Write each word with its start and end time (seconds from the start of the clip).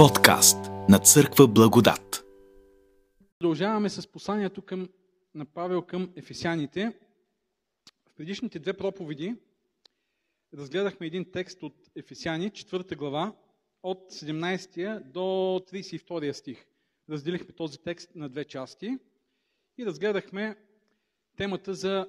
Подкаст 0.00 0.56
на 0.88 0.98
Църква 0.98 1.48
Благодат. 1.48 2.24
Продължаваме 3.38 3.90
с 3.90 4.06
посланието 4.06 4.62
към, 4.62 4.88
на 5.34 5.44
Павел 5.44 5.82
към 5.82 6.12
ефесяните. 6.16 6.92
В 8.08 8.14
предишните 8.16 8.58
две 8.58 8.72
проповеди 8.72 9.34
разгледахме 10.54 11.06
един 11.06 11.32
текст 11.32 11.62
от 11.62 11.74
Ефесяни, 11.96 12.50
4 12.50 12.96
глава, 12.96 13.32
от 13.82 14.12
17 14.12 15.00
до 15.00 15.20
32 15.20 16.32
стих. 16.32 16.66
Разделихме 17.10 17.54
този 17.54 17.78
текст 17.78 18.10
на 18.14 18.28
две 18.28 18.44
части 18.44 18.98
и 19.78 19.86
разгледахме 19.86 20.56
темата 21.36 21.74
за 21.74 22.08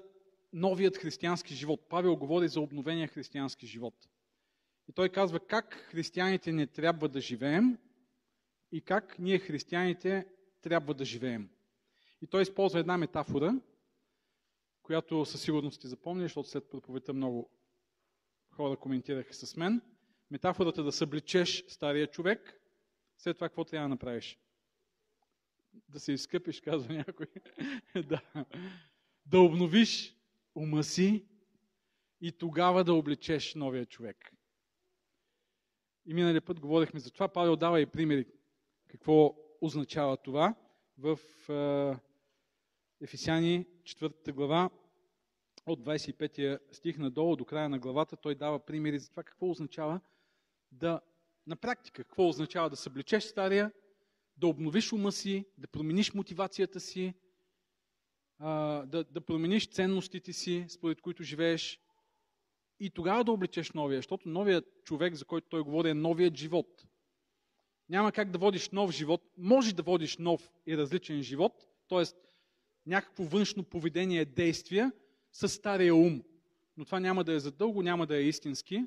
новият 0.54 0.98
християнски 0.98 1.56
живот. 1.56 1.80
Павел 1.90 2.16
говори 2.16 2.48
за 2.48 2.62
обновения 2.62 3.08
християнски 3.08 3.68
живот. 3.68 3.96
И 4.92 4.94
той 4.94 5.10
казва 5.10 5.40
как 5.40 5.74
християните 5.74 6.52
не 6.52 6.68
трябва 6.68 7.10
да 7.10 7.22
живеем 7.22 7.78
и 8.72 8.82
как 8.82 9.20
ние 9.20 9.40
християните 9.40 10.28
трябва 10.62 10.94
да 10.94 11.06
живеем. 11.06 11.50
И 12.22 12.28
той 12.28 12.42
използва 12.42 12.80
една 12.80 12.98
метафора, 12.98 13.56
която 14.84 15.26
със 15.26 15.42
сигурност 15.42 15.76
сте 15.76 15.88
запомнили, 15.88 16.26
защото 16.26 16.50
след 16.50 16.70
проповедта 16.70 17.14
много 17.14 17.50
хора 18.50 18.78
коментираха 18.78 19.34
с 19.34 19.56
мен. 19.56 19.82
Метафората 20.32 20.84
да 20.84 20.92
събличеш 20.92 21.66
стария 21.68 22.08
човек, 22.08 22.62
след 23.18 23.38
това 23.38 23.50
какво 23.50 23.66
трябва 23.66 23.86
да 23.86 23.90
направиш? 23.90 24.40
Да 25.90 26.00
се 26.00 26.12
изкъпиш, 26.12 26.62
казва 26.62 26.94
някой. 26.94 27.28
да. 27.96 28.22
да 29.26 29.40
обновиш 29.40 30.16
ума 30.56 30.84
си 30.84 31.26
и 32.22 32.32
тогава 32.32 32.84
да 32.84 32.94
облечеш 32.94 33.56
новия 33.56 33.86
човек. 33.86 34.32
И 36.12 36.14
миналия 36.14 36.42
път 36.42 36.60
говорихме 36.60 37.00
за 37.00 37.12
това. 37.12 37.28
Павел 37.28 37.56
дава 37.56 37.82
и 37.82 37.86
примери 37.86 38.26
какво 38.88 39.36
означава 39.62 40.18
това 40.18 40.56
в 40.98 41.20
Ефесяни 43.02 43.66
4 43.84 44.32
глава 44.32 44.70
от 45.66 45.80
25 45.80 46.60
стих 46.72 46.98
надолу 46.98 47.36
до 47.36 47.46
края 47.46 47.70
на 47.70 47.80
главата. 47.80 48.18
Той 48.18 48.36
дава 48.36 48.66
примери 48.66 49.00
за 49.00 49.10
това 49.10 49.24
какво 49.24 49.50
означава 49.50 50.00
да, 50.72 51.02
на 51.48 51.56
практика, 51.56 52.04
какво 52.04 52.28
означава 52.28 52.70
да 52.70 52.76
съблечеш 52.76 53.24
стария, 53.24 53.72
да 54.38 54.48
обновиш 54.48 54.94
ума 54.94 55.12
си, 55.12 55.46
да 55.58 55.68
промениш 55.68 56.14
мотивацията 56.14 56.80
си, 56.80 57.14
да, 58.40 59.06
да 59.12 59.22
промениш 59.22 59.70
ценностите 59.70 60.34
си, 60.34 60.66
според 60.70 61.02
които 61.02 61.24
живееш, 61.24 61.80
и 62.82 62.90
тогава 62.90 63.24
да 63.24 63.32
облечеш 63.32 63.72
новия, 63.72 63.98
защото 63.98 64.30
новият 64.30 64.84
човек, 64.84 65.16
за 65.16 65.26
който 65.26 65.48
той 65.50 65.62
говори, 65.62 65.90
е 65.90 65.94
новият 65.94 66.36
живот. 66.36 66.86
Няма 67.90 68.12
как 68.12 68.32
да 68.32 68.38
водиш 68.38 68.70
нов 68.70 68.92
живот. 68.92 69.22
Може 69.38 69.76
да 69.76 69.84
водиш 69.84 70.18
нов 70.18 70.52
и 70.68 70.78
различен 70.78 71.22
живот, 71.22 71.68
т.е. 71.90 72.04
някакво 72.86 73.24
външно 73.24 73.64
поведение, 73.64 74.26
действия 74.26 74.92
с 75.32 75.50
стария 75.50 75.96
ум. 75.96 76.24
Но 76.78 76.86
това 76.86 77.00
няма 77.00 77.24
да 77.24 77.34
е 77.34 77.40
задълго, 77.40 77.82
няма 77.82 78.08
да 78.08 78.18
е 78.18 78.24
истински. 78.24 78.86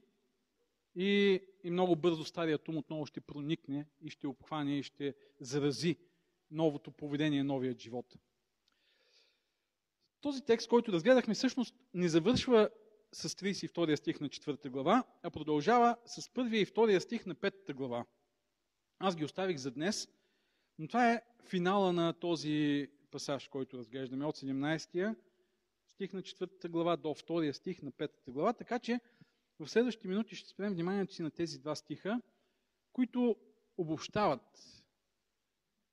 И, 0.96 1.40
и 1.64 1.70
много 1.70 1.96
бързо 1.96 2.24
старият 2.24 2.68
ум 2.68 2.76
отново 2.76 3.06
ще 3.06 3.20
проникне 3.20 3.86
и 4.00 4.10
ще 4.10 4.26
обхване 4.26 4.78
и 4.78 4.82
ще 4.82 5.14
зарази 5.40 5.96
новото 6.50 6.90
поведение, 6.90 7.44
новият 7.44 7.80
живот. 7.80 8.16
Този 10.20 10.42
текст, 10.42 10.68
който 10.68 10.92
разгледахме, 10.92 11.34
всъщност 11.34 11.74
не 11.94 12.08
завършва 12.08 12.70
с 13.14 13.28
32 13.28 13.96
стих 13.96 14.20
на 14.20 14.28
4 14.28 14.68
глава, 14.68 15.04
а 15.22 15.30
продължава 15.30 15.96
с 16.06 16.22
1 16.22 16.56
и 16.56 16.66
2 16.66 16.98
стих 16.98 17.26
на 17.26 17.34
5 17.34 17.72
глава. 17.72 18.04
Аз 18.98 19.16
ги 19.16 19.24
оставих 19.24 19.56
за 19.56 19.70
днес, 19.70 20.08
но 20.78 20.88
това 20.88 21.12
е 21.12 21.22
финала 21.48 21.92
на 21.92 22.12
този 22.12 22.88
пасаж, 23.10 23.48
който 23.48 23.78
разглеждаме 23.78 24.26
от 24.26 24.36
17 24.36 25.16
стих 25.88 26.12
на 26.12 26.22
4 26.22 26.68
глава 26.68 26.96
до 26.96 27.08
2 27.08 27.52
стих 27.52 27.82
на 27.82 27.92
5 27.92 28.10
глава, 28.28 28.52
така 28.52 28.78
че 28.78 29.00
в 29.58 29.68
следващите 29.68 30.08
минути 30.08 30.36
ще 30.36 30.48
спрем 30.48 30.72
вниманието 30.72 31.14
си 31.14 31.22
на 31.22 31.30
тези 31.30 31.58
два 31.58 31.74
стиха, 31.74 32.20
които 32.92 33.36
обобщават 33.76 34.42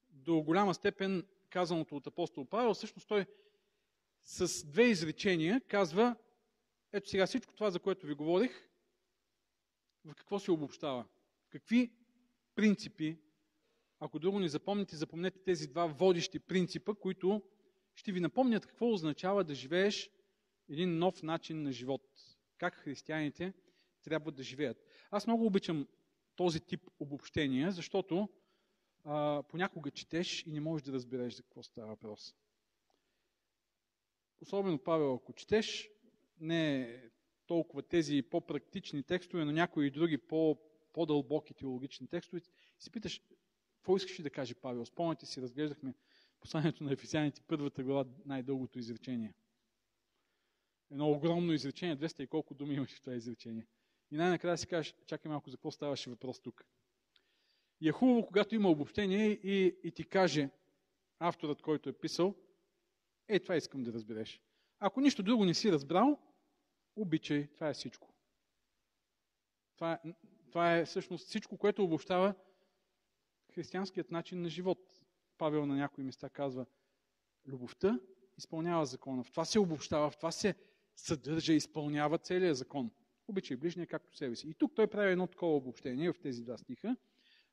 до 0.10 0.42
голяма 0.42 0.74
степен 0.74 1.28
казаното 1.50 1.96
от 1.96 2.08
апостол 2.08 2.46
Павел. 2.46 2.74
Всъщност 2.74 3.08
той 3.08 3.26
с 4.24 4.66
две 4.66 4.84
изречения 4.84 5.62
казва 5.68 6.16
ето 6.94 7.10
сега 7.10 7.28
всичко 7.28 7.54
това, 7.54 7.72
за 7.72 7.80
което 7.80 8.08
ви 8.08 8.14
говорих, 8.14 8.70
в 10.06 10.16
какво 10.16 10.40
се 10.40 10.52
обобщава? 10.52 11.06
Какви 11.50 11.92
принципи, 12.56 13.18
ако 14.00 14.20
друго 14.20 14.40
не 14.40 14.48
запомните, 14.48 14.96
запомнете 14.96 15.40
тези 15.40 15.68
два 15.68 15.86
водещи 15.86 16.40
принципа, 16.40 16.96
които 16.96 17.42
ще 17.96 18.12
ви 18.12 18.20
напомнят 18.20 18.66
какво 18.66 18.92
означава 18.92 19.44
да 19.44 19.56
живееш 19.56 20.10
един 20.70 20.98
нов 20.98 21.24
начин 21.24 21.64
на 21.64 21.72
живот. 21.72 22.02
Как 22.58 22.74
християните 22.74 23.54
трябва 24.04 24.32
да 24.32 24.44
живеят. 24.44 24.86
Аз 25.12 25.28
много 25.28 25.46
обичам 25.46 25.88
този 26.36 26.60
тип 26.60 26.90
обобщения, 27.00 27.72
защото 27.72 28.30
а, 29.04 29.44
понякога 29.44 29.92
четеш 29.92 30.44
и 30.44 30.52
не 30.52 30.62
можеш 30.62 30.86
да 30.86 30.92
разбереш 30.92 31.34
за 31.34 31.44
какво 31.44 31.64
става 31.64 31.88
въпрос. 31.88 32.36
Особено 34.42 34.80
Павел, 34.80 35.14
ако 35.14 35.34
четеш, 35.34 35.90
не 36.42 37.02
толкова 37.48 37.84
тези 37.84 38.22
по-практични 38.22 39.04
текстове, 39.04 39.46
но 39.46 39.52
някои 39.52 39.92
други 39.92 40.18
по, 40.18 40.58
по-дълбоки 40.94 41.54
теологични 41.54 42.08
текстове, 42.08 42.40
и 42.40 42.84
си 42.84 42.92
питаш, 42.92 43.22
какво 43.76 43.98
искаш 43.98 44.22
да 44.22 44.30
каже 44.30 44.56
Павел? 44.56 44.86
Спомняте 44.86 45.26
си, 45.26 45.42
разглеждахме 45.42 45.94
посланието 46.40 46.84
на 46.84 46.94
Ефесяните, 46.94 47.42
първата 47.48 47.84
глава, 47.84 48.10
най-дългото 48.26 48.80
изречение. 48.80 49.34
Едно 50.92 51.12
огромно 51.12 51.54
изречение, 51.54 51.98
200 51.98 52.24
и 52.24 52.28
колко 52.28 52.54
думи 52.54 52.76
имаше 52.76 52.96
в 52.96 53.02
това 53.02 53.16
изречение. 53.16 53.68
И 54.12 54.16
най-накрая 54.16 54.58
си 54.58 54.68
кажеш, 54.68 54.96
чакай 55.06 55.30
малко, 55.30 55.50
за 55.50 55.58
какво 55.58 55.72
ставаше 55.72 56.10
въпрос 56.10 56.40
тук. 56.40 56.66
И 57.82 57.90
е 57.90 57.92
хубаво, 57.92 58.26
когато 58.28 58.56
има 58.56 58.70
обобщение 58.70 59.28
и, 59.28 59.76
и 59.84 59.92
ти 59.92 60.04
каже 60.04 60.50
авторът, 61.20 61.62
който 61.62 61.90
е 61.90 61.94
писал, 61.94 62.36
е, 63.28 63.40
това 63.40 63.56
искам 63.56 63.84
да 63.84 63.94
разбереш. 63.94 64.42
Ако 64.80 65.02
нищо 65.02 65.24
друго 65.24 65.46
не 65.46 65.54
си 65.54 65.72
разбрал, 65.72 66.20
обичай, 67.02 67.48
това 67.48 67.70
е 67.70 67.74
всичко. 67.74 68.14
Това 69.76 69.94
е, 69.94 70.14
това 70.50 70.78
е 70.78 70.86
всъщност 70.86 71.28
всичко, 71.28 71.58
което 71.58 71.84
обобщава 71.84 72.36
християнският 73.54 74.12
начин 74.12 74.42
на 74.42 74.50
живот. 74.50 75.02
Павел 75.38 75.66
на 75.66 75.76
някои 75.76 76.04
места 76.04 76.30
казва, 76.30 76.66
любовта 77.48 78.00
изпълнява 78.38 78.86
закона. 78.86 79.24
В 79.24 79.32
това 79.32 79.46
се 79.46 79.60
обобщава, 79.60 80.10
в 80.10 80.18
това 80.18 80.32
се 80.32 80.56
съдържа 80.96 81.54
изпълнява 81.54 82.18
целият 82.18 82.58
закон. 82.58 82.92
Обичай 83.28 83.58
ближния 83.58 83.88
както 83.88 84.16
себе 84.16 84.36
си. 84.36 84.50
И 84.50 84.54
тук 84.54 84.76
той 84.76 84.88
прави 84.88 85.12
едно 85.12 85.28
такова 85.28 85.56
обобщение 85.56 86.14
в 86.14 86.20
тези 86.20 86.44
два 86.44 86.58
стиха. 86.58 86.96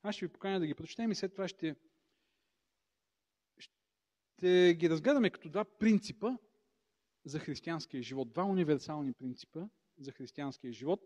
Аз 0.02 0.14
ще 0.14 0.26
ви 0.26 0.32
поканя 0.32 0.60
да 0.60 0.66
ги 0.66 0.74
прочетем 0.74 1.12
и 1.12 1.14
след 1.14 1.32
това 1.32 1.48
ще, 1.48 1.76
ще 3.58 4.74
ги 4.74 4.90
разгледаме 4.90 5.30
като 5.30 5.48
два 5.48 5.64
принципа, 5.64 6.36
за 7.28 7.38
християнския 7.38 8.02
живот. 8.02 8.32
Два 8.32 8.44
универсални 8.44 9.12
принципа 9.12 9.68
за 9.98 10.12
християнския 10.12 10.72
живот, 10.72 11.00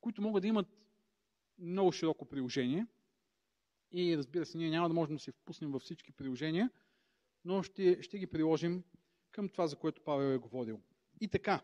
които 0.00 0.22
могат 0.22 0.42
да 0.42 0.48
имат 0.48 0.66
много 1.58 1.92
широко 1.92 2.24
приложение. 2.24 2.86
И 3.92 4.16
разбира 4.16 4.46
се, 4.46 4.58
ние 4.58 4.70
няма 4.70 4.88
да 4.88 4.94
можем 4.94 5.16
да 5.16 5.22
се 5.22 5.32
впуснем 5.32 5.72
във 5.72 5.82
всички 5.82 6.12
приложения, 6.12 6.70
но 7.44 7.62
ще, 7.62 8.02
ще 8.02 8.18
ги 8.18 8.26
приложим 8.26 8.84
към 9.30 9.48
това, 9.48 9.66
за 9.66 9.76
което 9.76 10.02
Павел 10.02 10.34
е 10.34 10.38
говорил. 10.38 10.80
И 11.20 11.28
така, 11.28 11.60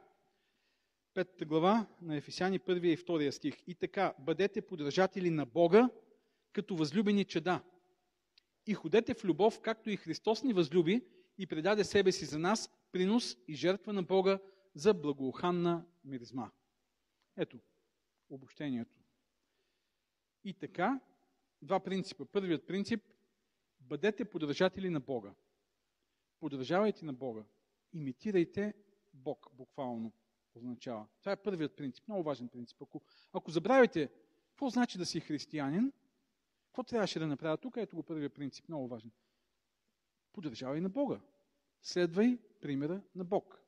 петата 1.15 1.45
глава 1.45 1.87
на 2.03 2.17
Ефесяни, 2.17 2.59
първия 2.59 2.93
и 2.93 2.97
втория 2.97 3.33
стих. 3.33 3.55
И 3.67 3.75
така, 3.75 4.15
бъдете 4.19 4.63
подражатели 4.63 5.31
на 5.31 5.47
Бога, 5.47 5.91
като 6.53 6.77
възлюбени 6.77 7.25
чеда. 7.25 7.63
И 8.67 8.75
ходете 8.75 9.15
в 9.15 9.25
любов, 9.25 9.61
както 9.61 9.91
и 9.91 9.97
Христос 9.97 10.43
ни 10.43 10.53
възлюби 10.53 11.05
и 11.39 11.47
предаде 11.47 11.85
себе 11.85 12.13
си 12.13 12.25
за 12.25 12.39
нас, 12.39 12.71
принос 12.93 13.37
и 13.49 13.55
жертва 13.55 13.93
на 13.93 14.03
Бога 14.03 14.39
за 14.75 14.95
благоуханна 14.95 15.87
миризма. 16.05 16.51
Ето, 17.37 17.61
обобщението. 18.31 19.01
И 20.45 20.55
така, 20.55 21.01
два 21.63 21.81
принципа. 21.81 22.25
Първият 22.25 22.67
принцип– 22.67 23.05
бъдете 23.81 24.25
подражатели 24.25 24.91
на 24.91 25.01
Бога. 25.01 25.35
Подражавайте 26.41 27.05
на 27.05 27.13
Бога. 27.13 27.45
Имитирайте 27.93 28.75
Бог, 29.15 29.49
буквално 29.53 30.13
означава. 30.55 31.07
Това 31.21 31.33
е 31.33 31.43
първият 31.43 31.77
принцип, 31.77 32.09
много 32.09 32.23
важен 32.23 32.49
принцип. 32.49 32.83
Ако, 32.83 33.03
ако 33.33 33.51
забравите 33.51 34.11
какво 34.49 34.71
значи 34.71 34.99
да 34.99 35.07
си 35.07 35.21
християнин, 35.21 35.93
какво 36.67 36.83
трябваше 36.83 37.19
да 37.19 37.27
направя 37.27 37.57
тук? 37.57 37.77
Ето 37.77 37.97
го 37.97 38.03
първият 38.03 38.35
принцип, 38.35 38.69
много 38.69 38.89
важен. 38.89 39.11
Подражавай 40.33 40.81
на 40.81 40.89
Бога. 40.89 41.21
Следвай 41.83 42.39
примера 42.63 43.03
на 43.15 43.25
Бог. 43.25 43.63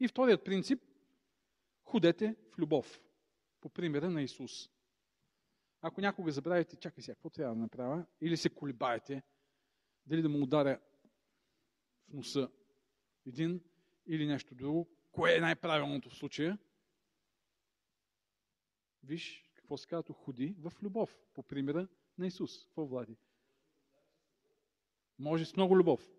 И 0.00 0.08
вторият 0.08 0.44
принцип– 0.44 0.82
ходете 1.84 2.36
в 2.50 2.58
любов, 2.58 3.02
по 3.60 3.68
примера 3.68 4.10
на 4.10 4.22
Исус. 4.22 4.70
Ако 5.80 6.00
някога 6.00 6.32
забравите, 6.32 6.76
чакай 6.76 7.02
сега, 7.02 7.14
какво 7.14 7.30
трябва 7.30 7.54
да 7.54 7.60
направя, 7.60 8.06
или 8.20 8.36
се 8.36 8.50
колебаете, 8.50 9.22
дали 10.06 10.22
да 10.22 10.28
му 10.28 10.42
ударя 10.42 10.80
в 12.08 12.12
носа 12.12 12.50
един 13.26 13.60
или 14.06 14.26
нещо 14.26 14.54
друго, 14.54 14.88
кое 15.12 15.36
е 15.36 15.40
най-правилното 15.40 16.10
в 16.10 16.16
случая? 16.16 16.58
Виж 19.02 19.50
какво 19.54 19.76
се 19.76 19.88
казва, 19.88 20.14
ходи 20.14 20.54
в 20.58 20.72
любов, 20.82 21.18
по 21.34 21.42
примера 21.42 21.88
на 22.18 22.26
Исус. 22.26 22.64
Какво 22.64 22.86
влади? 22.86 23.16
Може 25.18 25.44
с 25.44 25.56
много 25.56 25.76
любов. 25.76 26.15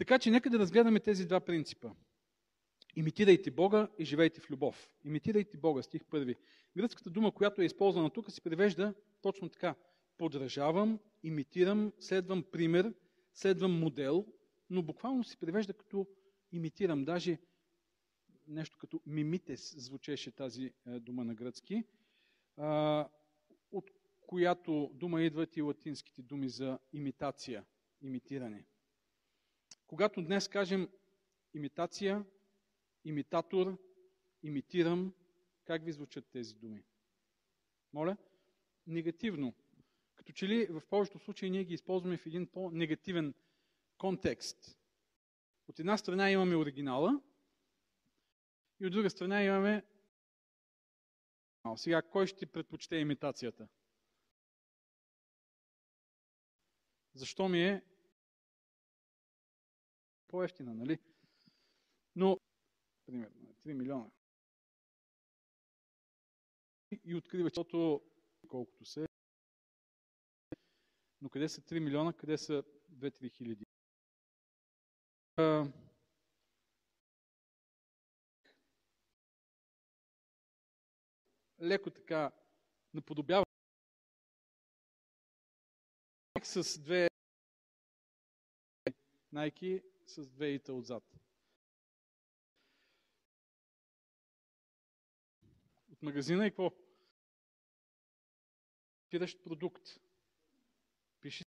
Така 0.00 0.18
че 0.18 0.30
нека 0.30 0.50
да 0.50 0.58
разгледаме 0.58 1.00
тези 1.00 1.26
два 1.26 1.40
принципа. 1.40 1.90
Имитирайте 2.96 3.50
Бога 3.50 3.88
и 3.98 4.04
живейте 4.04 4.40
в 4.40 4.50
любов. 4.50 4.88
Имитирайте 5.04 5.56
Бога, 5.56 5.82
стих 5.82 6.04
първи. 6.04 6.36
Гръцката 6.76 7.10
дума, 7.10 7.32
която 7.32 7.62
е 7.62 7.64
използвана 7.64 8.10
тук, 8.10 8.30
се 8.30 8.40
превежда 8.40 8.94
точно 9.22 9.48
така. 9.48 9.74
Подражавам, 10.18 10.98
имитирам, 11.22 11.92
следвам 11.98 12.42
пример, 12.42 12.94
следвам 13.34 13.78
модел, 13.78 14.26
но 14.70 14.82
буквално 14.82 15.24
се 15.24 15.36
превежда 15.36 15.74
като 15.74 16.06
имитирам. 16.52 17.04
Даже 17.04 17.38
нещо 18.46 18.78
като 18.78 19.00
мимитес 19.06 19.74
звучеше 19.76 20.30
тази 20.30 20.72
е, 20.86 21.00
дума 21.00 21.24
на 21.24 21.34
гръцки, 21.34 21.84
от 23.72 23.90
която 24.26 24.90
дума 24.94 25.22
идват 25.22 25.56
и 25.56 25.62
латинските 25.62 26.22
думи 26.22 26.48
за 26.48 26.78
имитация, 26.92 27.64
имитиране. 28.02 28.66
Когато 29.90 30.22
днес 30.22 30.48
кажем 30.48 30.88
имитация, 31.54 32.24
имитатор, 33.04 33.78
имитирам, 34.42 35.14
как 35.64 35.84
ви 35.84 35.92
звучат 35.92 36.30
тези 36.30 36.54
думи? 36.54 36.84
Моля? 37.92 38.16
Негативно. 38.86 39.54
Като 40.14 40.32
че 40.32 40.48
ли 40.48 40.66
в 40.66 40.82
повечето 40.90 41.18
случаи 41.18 41.50
ние 41.50 41.64
ги 41.64 41.74
използваме 41.74 42.16
в 42.16 42.26
един 42.26 42.46
по-негативен 42.46 43.34
контекст. 43.98 44.78
От 45.68 45.78
една 45.78 45.96
страна 45.96 46.30
имаме 46.30 46.56
оригинала 46.56 47.22
и 48.80 48.86
от 48.86 48.92
друга 48.92 49.10
страна 49.10 49.42
имаме 49.42 49.84
сега, 51.76 52.02
кой 52.02 52.26
ще 52.26 52.46
предпочете 52.46 52.96
имитацията? 52.96 53.68
Защо 57.14 57.48
ми 57.48 57.64
е 57.64 57.89
по-ефтина, 60.30 60.74
нали? 60.74 60.98
Но, 62.16 62.40
примерно, 63.06 63.54
3 63.54 63.72
милиона. 63.72 64.10
И 67.04 67.14
открива, 67.14 67.48
защото 67.48 68.02
колкото 68.48 68.84
се. 68.84 69.06
Но 71.20 71.30
къде 71.30 71.48
са 71.48 71.60
3 71.60 71.78
милиона, 71.78 72.12
къде 72.12 72.38
са 72.38 72.64
2-3 72.92 73.30
хиляди? 73.30 73.64
Леко 81.60 81.90
така 81.90 82.32
наподобява 82.94 83.44
с 86.42 86.78
две 86.78 87.08
найки 89.32 89.82
с 90.10 90.28
две 90.28 90.48
ита 90.48 90.74
отзад. 90.74 91.04
От 95.92 96.02
магазина 96.02 96.46
и 96.46 96.50
какво? 96.50 96.70
Пиращ 99.10 99.44
продукт. 99.44 99.82
Пише 101.20 101.44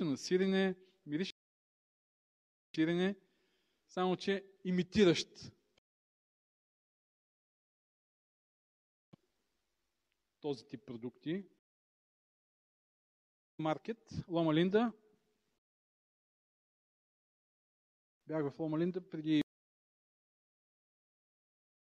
на 0.00 0.18
сирене, 0.18 0.74
мирише 1.06 1.32
сирене, 2.74 3.16
само 3.88 4.16
че 4.16 4.44
имитиращ 4.64 5.28
този 10.40 10.66
тип 10.66 10.86
продукти. 10.86 11.44
Маркет, 13.58 14.10
Лома 14.28 14.54
Линда, 14.54 14.92
Бях 18.32 18.52
в 18.52 18.60
Лома 18.60 18.78
Линда 18.78 19.10
преди 19.10 19.42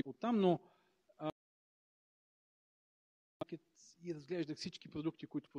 оттам, 0.05 0.41
но 0.41 0.59
а, 1.17 1.31
и 4.03 4.15
разглеждах 4.15 4.57
всички 4.57 4.91
продукти, 4.91 5.27
които 5.27 5.49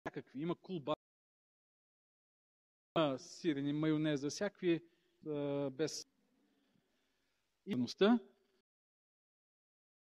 всякакви. 0.00 0.40
Има 0.42 0.54
кулба, 0.54 0.94
сирени, 3.18 3.72
майонеза, 3.72 4.30
всякакви 4.30 4.84
а, 5.26 5.70
без 5.70 6.06
идността 7.66 8.18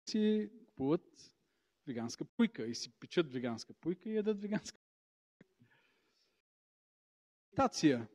си 0.09 0.51
купуват 0.67 1.35
веганска 1.87 2.25
пуйка 2.25 2.67
и 2.67 2.75
си 2.75 2.91
печат 2.99 3.31
веганска 3.31 3.73
пуйка 3.73 4.09
и 4.09 4.15
ядат 4.15 4.41
веганска 4.41 4.79
имитация. 7.59 8.07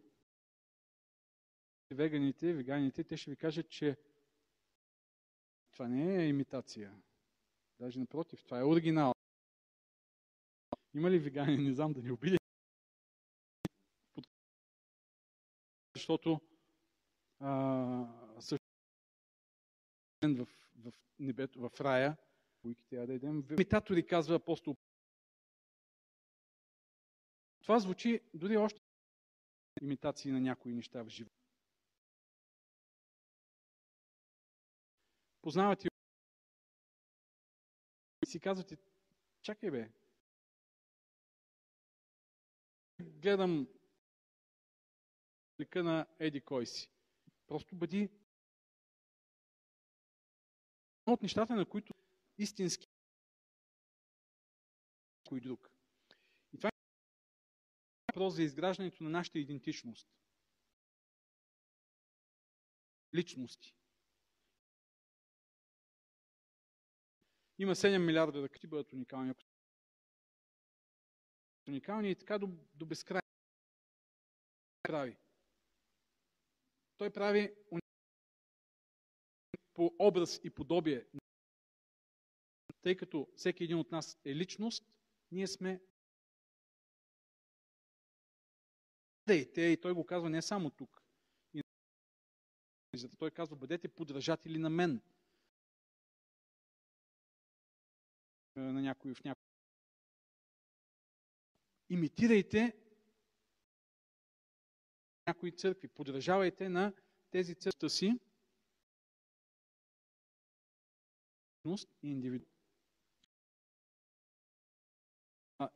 Веганите, 1.90 2.52
веганите, 2.52 3.04
те 3.04 3.16
ще 3.16 3.30
ви 3.30 3.36
кажат, 3.36 3.70
че 3.70 3.96
това 5.72 5.88
не 5.88 6.22
е 6.24 6.28
имитация. 6.28 7.02
Даже 7.80 7.98
напротив, 8.00 8.44
това 8.44 8.60
е 8.60 8.64
оригинал. 8.64 9.12
Има 10.94 11.10
ли 11.10 11.18
вегани, 11.18 11.56
не 11.56 11.74
знам 11.74 11.92
да 11.92 12.02
ни 12.02 12.10
обиди. 12.10 12.38
Защото 15.94 16.40
а, 17.40 18.40
също 18.40 18.64
в, 20.22 20.46
в 20.76 20.92
небето, 21.18 21.60
в 21.60 21.80
рая, 21.80 22.16
които 22.62 22.84
трябва 22.84 23.06
да 23.06 23.14
идем. 23.14 23.44
Имитатори, 23.50 24.06
казва 24.06 24.34
апостол. 24.34 24.76
Това 27.62 27.78
звучи 27.78 28.20
дори 28.34 28.56
още 28.56 28.84
имитации 29.84 30.32
на 30.32 30.40
някои 30.40 30.74
неща 30.74 31.02
в 31.02 31.08
живота. 31.08 31.36
Познавате 35.42 35.88
и 38.22 38.26
си 38.26 38.40
казвате, 38.40 38.76
чакай 39.42 39.70
бе, 39.70 39.90
гледам 43.00 43.68
лика 45.60 45.84
на 45.84 46.06
Еди 46.18 46.40
кой 46.40 46.66
си. 46.66 46.90
Просто 47.46 47.76
бъди 47.76 48.10
от 51.06 51.22
нещата, 51.22 51.56
на 51.56 51.66
които 51.66 51.94
истински 52.38 52.86
кой 55.28 55.40
друг 55.40 55.73
въпрос 58.14 58.34
за 58.34 58.42
изграждането 58.42 59.04
на 59.04 59.10
нашата 59.10 59.38
идентичност. 59.38 60.08
Личности. 63.14 63.74
Има 67.58 67.74
7 67.74 67.98
милиарда 67.98 68.40
да 68.40 68.48
ти 68.48 68.66
бъдат 68.66 68.92
уникални. 68.92 69.30
Ако 69.30 69.42
уникални 71.68 72.10
и 72.10 72.16
така 72.16 72.38
до, 72.38 72.48
до 72.74 72.86
безкрай 72.86 73.20
прави. 74.82 75.16
Той 76.96 77.10
прави 77.10 77.54
по 79.74 79.94
образ 79.98 80.40
и 80.44 80.50
подобие. 80.50 81.06
Тъй 82.82 82.96
като 82.96 83.28
всеки 83.36 83.64
един 83.64 83.78
от 83.78 83.90
нас 83.90 84.18
е 84.24 84.34
личност, 84.34 84.84
ние 85.30 85.46
сме 85.46 85.80
гледайте, 89.26 89.62
и 89.62 89.80
той 89.80 89.92
го 89.92 90.06
казва 90.06 90.30
не 90.30 90.42
само 90.42 90.70
тук. 90.70 91.00
Той 93.18 93.30
казва, 93.30 93.56
бъдете 93.56 93.88
подражатели 93.88 94.58
на 94.58 94.70
мен. 94.70 95.00
Е, 98.56 98.60
на 98.60 98.82
някой 98.82 99.14
в 99.14 99.24
някой. 99.24 99.44
Имитирайте 101.90 102.76
някои 105.26 105.56
църкви. 105.56 105.88
Подражавайте 105.88 106.68
на 106.68 106.92
тези 107.30 107.54
църкви 107.54 107.90
си 107.90 108.18
и 112.02 112.10
индивиду. 112.10 112.46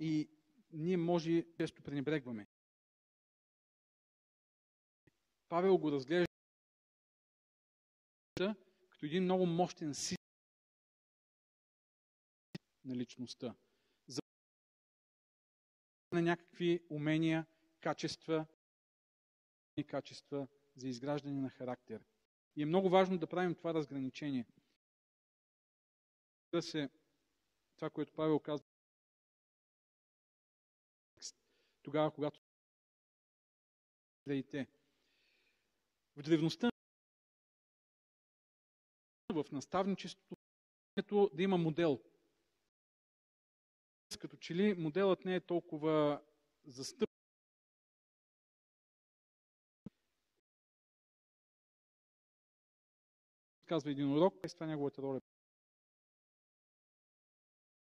И 0.00 0.28
ние 0.73 0.97
може 0.97 1.45
често 1.57 1.83
пренебрегваме. 1.83 2.47
Павел 5.49 5.78
го 5.78 5.93
разглежда 5.93 6.28
като 8.90 9.07
един 9.07 9.23
много 9.25 9.47
мощен 9.47 9.95
си 9.95 10.17
на 12.85 12.97
личността. 12.97 13.55
За 14.07 14.21
на 16.12 16.23
някакви 16.23 16.87
умения, 16.90 17.47
качества 17.81 18.47
и 19.76 19.85
качества 19.85 20.49
за 20.76 20.88
изграждане 20.88 21.40
на 21.40 21.50
характер. 21.50 22.05
И 22.57 22.62
е 22.62 22.67
много 22.67 22.90
важно 22.90 23.19
да 23.19 23.26
правим 23.26 23.55
това 23.55 23.75
разграничение. 23.75 24.47
Да 26.52 26.62
се 26.62 26.90
това, 27.76 27.90
което 27.90 28.12
Павел 28.12 28.38
казва 28.38 28.67
тогава, 31.83 32.11
когато 32.11 32.40
те. 34.50 34.77
В 36.19 36.23
древността 36.23 36.71
в 39.29 39.45
наставничеството 39.53 41.31
да 41.35 41.43
има 41.43 41.57
модел. 41.57 42.03
Като 44.21 44.37
че 44.37 44.55
ли 44.55 44.75
моделът 44.75 45.25
не 45.25 45.35
е 45.35 45.41
толкова 45.41 46.23
застъп. 46.65 47.11
Казва 53.67 53.91
един 53.91 54.13
урок, 54.13 54.35
и 54.47 54.49
това 54.49 54.67
е 54.67 54.69
неговата 54.69 55.03
роля. 55.03 55.21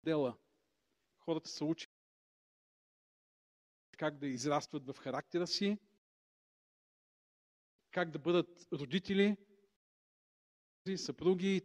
Модела. 0.03 0.39
Хората 1.19 1.49
са 1.49 1.65
учени 1.65 1.99
как 3.99 4.19
да 4.19 4.27
израстват 4.27 4.87
в 4.87 4.99
характера 4.99 5.47
си, 5.47 5.79
как 7.99 8.11
да 8.11 8.19
бъдат 8.19 8.69
родители, 8.73 9.37
съпруги. 10.97 11.63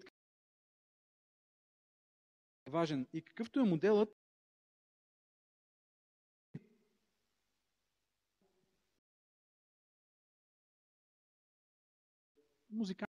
Важен. 2.69 3.07
И 3.13 3.21
какъвто 3.21 3.59
е 3.59 3.63
моделът, 3.63 4.09
музикант. 12.69 13.11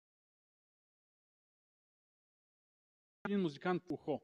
Един 3.24 3.40
музикант 3.40 3.82
ухо. 3.88 4.22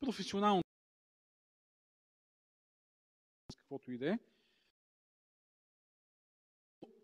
Професионално 0.00 0.62
каквото 3.56 3.92
и 3.92 3.98
да 3.98 4.10
е, 4.10 4.18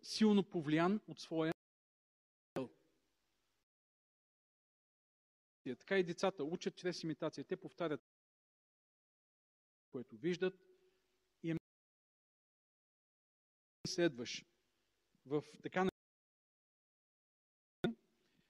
силно 0.09 0.43
повлиян 0.43 1.01
от 1.09 1.21
своя 1.21 1.53
така 5.79 5.99
и 5.99 6.05
децата 6.05 6.45
учат 6.45 6.77
чрез 6.77 7.03
имитация. 7.03 7.45
Те 7.45 7.57
повтарят 7.57 8.01
което 9.91 10.17
виждат 10.17 10.55
и 11.43 11.57
следваш 13.87 14.45
в 15.27 15.45
така 15.63 15.89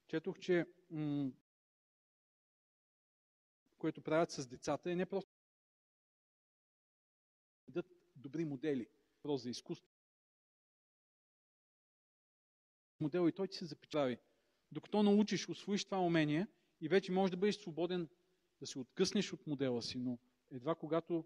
четох, 0.06 0.38
че 0.38 0.66
м- 0.90 1.32
което 3.78 4.02
правят 4.02 4.30
с 4.30 4.46
децата 4.46 4.90
е 4.90 4.96
не 4.96 5.06
просто 5.06 5.30
добри 8.16 8.44
модели. 8.44 8.88
Просто 9.22 9.42
за 9.42 9.50
изкуство. 9.50 9.98
Модел 13.00 13.28
и 13.28 13.33
той 13.33 13.49
ти 13.49 13.57
се 13.57 13.64
запечатави. 13.64 14.19
Докато 14.73 15.02
научиш, 15.02 15.49
освоиш 15.49 15.85
това 15.85 16.00
умение 16.00 16.47
и 16.81 16.88
вече 16.88 17.12
можеш 17.12 17.31
да 17.31 17.37
бъдеш 17.37 17.57
свободен 17.57 18.09
да 18.61 18.67
се 18.67 18.78
откъснеш 18.78 19.33
от 19.33 19.47
модела 19.47 19.83
си, 19.83 19.99
но 19.99 20.19
едва 20.50 20.75
когато 20.75 21.25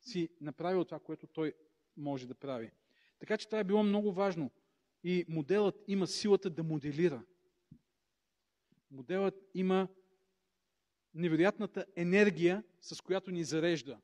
си 0.00 0.28
направил 0.40 0.84
това, 0.84 1.00
което 1.00 1.26
той 1.26 1.54
може 1.96 2.26
да 2.26 2.34
прави. 2.34 2.70
Така 3.18 3.36
че 3.36 3.46
това 3.46 3.58
е 3.58 3.64
било 3.64 3.82
много 3.82 4.12
важно. 4.12 4.50
И 5.04 5.24
моделът 5.28 5.84
има 5.88 6.06
силата 6.06 6.50
да 6.50 6.62
моделира. 6.62 7.22
Моделът 8.90 9.34
има 9.54 9.88
невероятната 11.14 11.86
енергия, 11.96 12.64
с 12.80 13.00
която 13.00 13.30
ни 13.30 13.44
зарежда. 13.44 14.00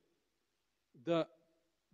Да 0.95 1.27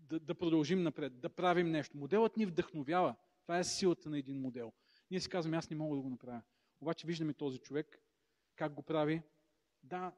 да, 0.09 0.21
да 0.21 0.35
продължим 0.35 0.83
напред, 0.83 1.21
да 1.21 1.29
правим 1.29 1.71
нещо. 1.71 1.97
Моделът 1.97 2.37
ни 2.37 2.47
вдъхновява. 2.47 3.15
Това 3.43 3.59
е 3.59 3.65
силата 3.65 4.11
на 4.11 4.19
един 4.19 4.41
модел. 4.41 4.73
Ние 5.11 5.21
си 5.21 5.29
казваме, 5.29 5.57
аз 5.57 5.71
не 5.71 5.77
мога 5.77 5.97
да 5.97 6.03
го 6.03 6.11
направя. 6.11 6.43
Обаче 6.81 7.07
виждаме 7.07 7.35
този 7.35 7.59
човек, 7.59 8.03
как 8.57 8.75
го 8.75 8.83
прави. 8.83 9.23
Да, 9.83 10.13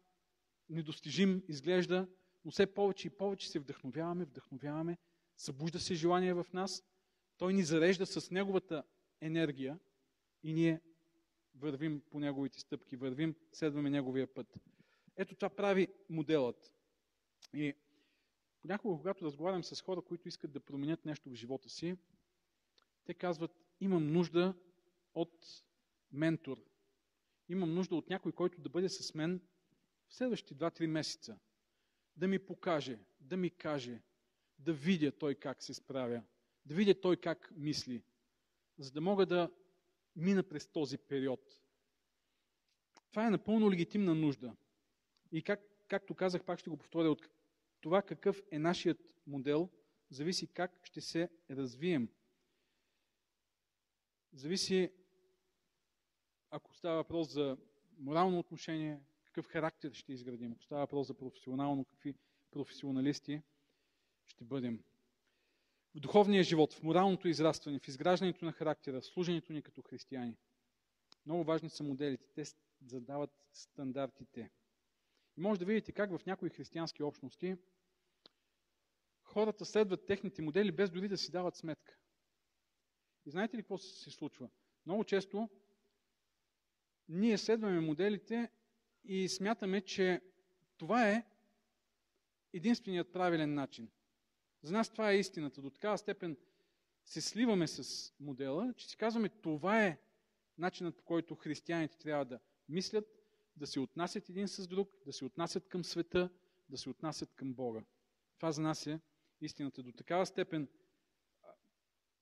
недостижим 0.69 1.43
изглежда, 1.49 2.09
но 2.45 2.51
все 2.51 2.75
повече 2.75 3.07
и 3.07 3.11
повече 3.11 3.51
се 3.51 3.59
вдъхновяваме, 3.59 4.25
вдъхновяваме, 4.25 4.99
събужда 5.37 5.81
се 5.81 5.95
желание 5.95 6.35
в 6.35 6.47
нас, 6.53 6.85
той 7.37 7.55
ни 7.55 7.63
зарежда 7.63 8.07
с 8.07 8.31
неговата 8.31 8.83
енергия 9.21 9.79
и 10.43 10.53
ние 10.53 10.81
вървим 11.55 12.03
по 12.11 12.21
неговите 12.21 12.61
стъпки, 12.61 12.97
вървим, 12.97 13.35
следваме 13.53 13.91
неговия 13.91 14.35
път. 14.35 14.59
Ето 15.17 15.35
това 15.35 15.49
прави 15.49 15.89
моделът. 16.09 16.73
И 17.55 17.75
Понякога, 18.63 18.99
когато 18.99 19.25
разговарям 19.25 19.65
с 19.65 19.81
хора, 19.81 20.03
които 20.03 20.29
искат 20.29 20.53
да 20.53 20.61
променят 20.61 21.05
нещо 21.05 21.31
в 21.31 21.35
живота 21.35 21.69
си, 21.69 21.97
те 23.05 23.15
казват, 23.15 23.51
имам 23.81 24.13
нужда 24.13 24.55
от 25.21 25.65
ментор. 26.13 26.65
Имам 27.49 27.75
нужда 27.75 27.97
от 27.97 28.11
някой, 28.11 28.33
който 28.33 28.61
да 28.61 28.69
бъде 28.69 28.89
с 28.89 29.15
мен 29.15 29.41
в 30.09 30.15
следващите 30.15 30.55
2-3 30.55 30.87
месеца. 30.87 31.39
Да 32.17 32.29
ми 32.29 32.39
покаже, 32.39 32.99
да 33.21 33.37
ми 33.37 33.51
каже, 33.51 34.03
да 34.59 34.73
видя 34.73 35.13
той 35.13 35.35
как 35.35 35.63
се 35.63 35.75
справя, 35.75 36.23
да 36.65 36.75
видя 36.75 37.01
той 37.01 37.17
как 37.17 37.53
мисли, 37.57 38.03
за 38.79 38.93
да 38.93 39.01
мога 39.01 39.27
да 39.27 39.51
мина 40.17 40.43
през 40.43 40.67
този 40.67 40.99
период. 40.99 41.61
Това 43.11 43.27
е 43.27 43.31
напълно 43.31 43.71
легитимна 43.71 44.15
нужда. 44.15 44.57
И 45.33 45.43
как, 45.43 45.61
както 45.89 46.15
казах, 46.15 46.45
пак 46.45 46.59
ще 46.59 46.71
го 46.71 46.77
повторя, 46.77 47.11
от 47.11 47.29
това 47.81 48.03
какъв 48.03 48.43
е 48.51 48.59
нашият 48.59 49.15
модел, 49.27 49.71
зависи 50.11 50.47
как 50.47 50.81
ще 50.83 51.01
се 51.01 51.31
развием. 51.51 52.09
Зависи, 54.33 54.93
ако 56.51 56.75
става 56.75 56.97
въпрос 56.97 57.29
за 57.33 57.57
морално 57.99 58.39
отношение, 58.39 59.01
какъв 59.25 59.47
характер 59.47 59.93
ще 59.93 60.13
изградим. 60.13 60.53
Ако 60.53 60.63
става 60.63 60.81
въпрос 60.81 61.07
за 61.07 61.15
професионално, 61.15 61.85
какви 61.85 62.15
професионалисти 62.51 63.43
ще 64.27 64.45
бъдем. 64.45 64.85
В 65.95 66.01
духовния 66.01 66.43
живот, 66.43 66.75
в 66.75 66.83
моралното 66.83 67.29
израстване, 67.29 67.79
в 67.79 67.89
изграждането 67.89 68.45
на 68.45 68.53
характера, 68.53 69.01
в 69.01 69.07
служенето 69.07 69.53
ни 69.53 69.63
като 69.63 69.83
християни. 69.83 70.37
Много 71.27 71.45
важни 71.45 71.71
са 71.71 71.85
моделите. 71.85 72.29
Те 72.35 72.45
задават 72.87 73.31
стандартите. 73.53 74.51
И 75.37 75.41
може 75.41 75.61
да 75.61 75.67
видите 75.67 75.93
как 75.93 76.11
в 76.11 76.27
някои 76.27 76.51
християнски 76.51 77.03
общности 77.03 77.57
хората 79.29 79.65
следват 79.65 80.07
техните 80.07 80.43
модели 80.43 80.73
без 80.73 80.91
дори 80.91 81.09
да 81.09 81.19
си 81.19 81.31
дават 81.31 81.57
сметка. 81.57 81.97
И 83.27 83.31
знаете 83.31 83.57
ли 83.57 83.63
какво 83.63 83.79
се 83.79 84.11
случва? 84.11 84.49
Много 84.87 85.05
често 85.05 85.49
ние 87.09 87.39
следваме 87.39 87.81
моделите 87.81 88.51
и 89.05 89.29
смятаме, 89.29 89.81
че 89.81 90.21
това 90.77 91.11
е 91.11 91.25
единственият 92.53 93.13
правилен 93.13 93.55
начин. 93.55 93.91
За 94.63 94.73
нас 94.73 94.91
това 94.91 95.11
е 95.11 95.19
истината. 95.19 95.63
До 95.63 95.71
такава 95.71 95.99
степен 95.99 96.37
се 97.05 97.21
сливаме 97.21 97.67
с 97.67 98.13
модела, 98.21 98.75
че 98.77 98.89
си 98.89 98.97
казваме, 98.97 99.29
това 99.29 99.85
е 99.85 99.99
начинът 100.59 100.97
по 100.97 101.05
който 101.05 101.35
християните 101.35 101.99
трябва 101.99 102.25
да 102.25 102.41
мислят, 102.69 103.05
да 103.57 103.67
се 103.67 103.81
отнасят 103.81 104.29
един 104.29 104.49
с 104.49 104.67
друг, 104.67 104.91
да 105.07 105.13
се 105.13 105.25
отнасят 105.25 105.69
към 105.69 105.85
света, 105.85 106.31
да 106.69 106.79
се 106.79 106.91
отнасят 106.91 107.35
към 107.35 107.55
Бога. 107.55 107.83
Това 108.37 108.53
за 108.53 108.63
нас 108.63 108.87
е 108.87 109.01
истината. 109.41 109.83
До 109.83 109.93
такава 109.93 110.27
степен 110.27 110.69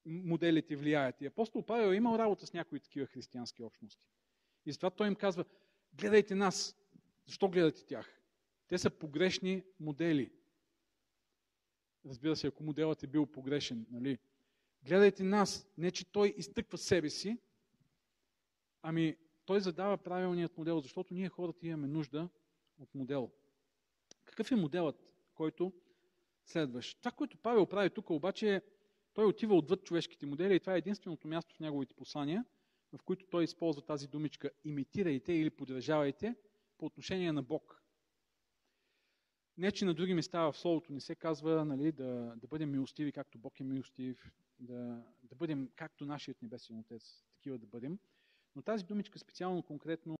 моделите 0.06 0.76
влияят. 0.76 1.20
И 1.20 1.26
апостол 1.26 1.62
Павел 1.66 1.92
е 1.92 1.96
имал 1.96 2.18
работа 2.18 2.46
с 2.46 2.52
някои 2.52 2.80
такива 2.80 3.06
християнски 3.06 3.62
общности. 3.62 4.06
И 4.66 4.72
затова 4.72 4.90
той 4.90 5.06
им 5.06 5.14
казва, 5.14 5.44
гледайте 5.94 6.34
нас. 6.34 6.76
Защо 7.26 7.48
гледате 7.48 7.84
тях? 7.84 8.20
Те 8.68 8.78
са 8.78 8.90
погрешни 8.90 9.62
модели. 9.80 10.32
Разбира 12.06 12.36
се, 12.36 12.46
ако 12.46 12.62
моделът 12.62 13.02
е 13.02 13.06
бил 13.06 13.26
погрешен, 13.26 13.86
нали? 13.90 14.18
Гледайте 14.82 15.22
нас. 15.22 15.66
Не, 15.78 15.90
че 15.90 16.12
той 16.12 16.34
изтъква 16.36 16.78
себе 16.78 17.10
си, 17.10 17.38
ами 18.82 19.16
той 19.44 19.60
задава 19.60 19.98
правилният 19.98 20.58
модел, 20.58 20.80
защото 20.80 21.14
ние 21.14 21.28
хората 21.28 21.66
имаме 21.66 21.86
нужда 21.86 22.28
от 22.78 22.94
модел. 22.94 23.30
Какъв 24.24 24.52
е 24.52 24.56
моделът, 24.56 25.14
който 25.34 25.72
следваш? 26.44 26.94
Това, 26.94 27.10
което 27.10 27.36
Павел 27.36 27.66
прави 27.66 27.90
тук, 27.90 28.10
обаче, 28.10 28.62
той 29.14 29.24
отива 29.24 29.54
отвъд 29.54 29.84
човешките 29.84 30.26
модели 30.26 30.54
и 30.54 30.60
това 30.60 30.74
е 30.74 30.78
единственото 30.78 31.28
място 31.28 31.54
в 31.54 31.60
неговите 31.60 31.94
послания, 31.94 32.44
в 32.98 33.02
които 33.02 33.26
той 33.26 33.44
използва 33.44 33.82
тази 33.82 34.08
думичка 34.08 34.50
имитирайте 34.64 35.32
или 35.32 35.50
подражавайте 35.50 36.34
по 36.78 36.86
отношение 36.86 37.32
на 37.32 37.42
Бог. 37.42 37.82
Не, 39.56 39.72
че 39.72 39.84
на 39.84 39.94
други 39.94 40.14
места 40.14 40.40
в 40.40 40.56
Словото 40.56 40.92
не 40.92 41.00
се 41.00 41.14
казва 41.14 41.64
нали, 41.64 41.92
да, 41.92 42.34
да 42.36 42.46
бъдем 42.46 42.70
милостиви, 42.70 43.12
както 43.12 43.38
Бог 43.38 43.60
е 43.60 43.64
милостив, 43.64 44.32
да, 44.58 45.04
да 45.22 45.34
бъдем 45.34 45.70
както 45.76 46.06
нашият 46.06 46.42
небесен 46.42 46.78
Отец, 46.78 47.24
такива 47.34 47.58
да 47.58 47.66
бъдем. 47.66 47.98
Но 48.54 48.62
тази 48.62 48.84
думичка 48.84 49.18
специално, 49.18 49.62
конкретно, 49.62 50.18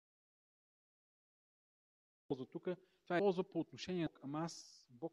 ползва 2.29 2.47
тук, 2.47 2.69
това 3.05 3.17
е 3.17 3.21
ползва 3.21 3.45
по 3.45 3.61
отношение, 3.61 4.09
ама 4.23 4.41
аз 4.41 4.85
Бог 4.91 5.13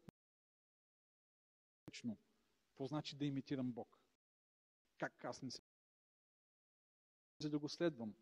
лично. 1.90 2.18
Какво 2.68 2.86
значи 2.86 3.16
да 3.16 3.24
имитирам 3.24 3.72
Бог? 3.72 3.98
Как 4.98 5.24
аз 5.24 5.42
не 5.42 5.50
се 5.50 5.60
за 7.38 7.50
да 7.50 7.58
го 7.58 7.68
следвам. 7.68 8.14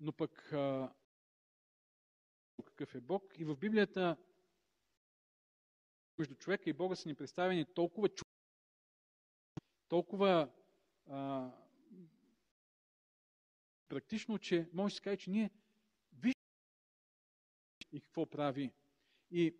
Но 0.00 0.12
пък 0.12 0.52
а, 0.52 0.94
какъв 2.64 2.94
е 2.94 3.00
Бог? 3.00 3.38
И 3.38 3.44
в 3.44 3.56
Библията 3.56 4.16
между 6.18 6.34
човека 6.34 6.70
и 6.70 6.72
Бога 6.72 6.96
са 6.96 7.08
ни 7.08 7.14
представени 7.14 7.74
толкова 7.74 8.08
толкова 9.88 10.52
а, 11.06 11.50
практично, 13.88 14.38
че 14.38 14.68
може 14.72 14.92
да 14.92 14.96
се 14.96 15.02
каже, 15.02 15.16
че 15.16 15.30
ние 15.30 15.50
виждаме 16.12 16.34
и 17.92 18.00
какво 18.00 18.26
прави. 18.26 18.72
И 19.30 19.56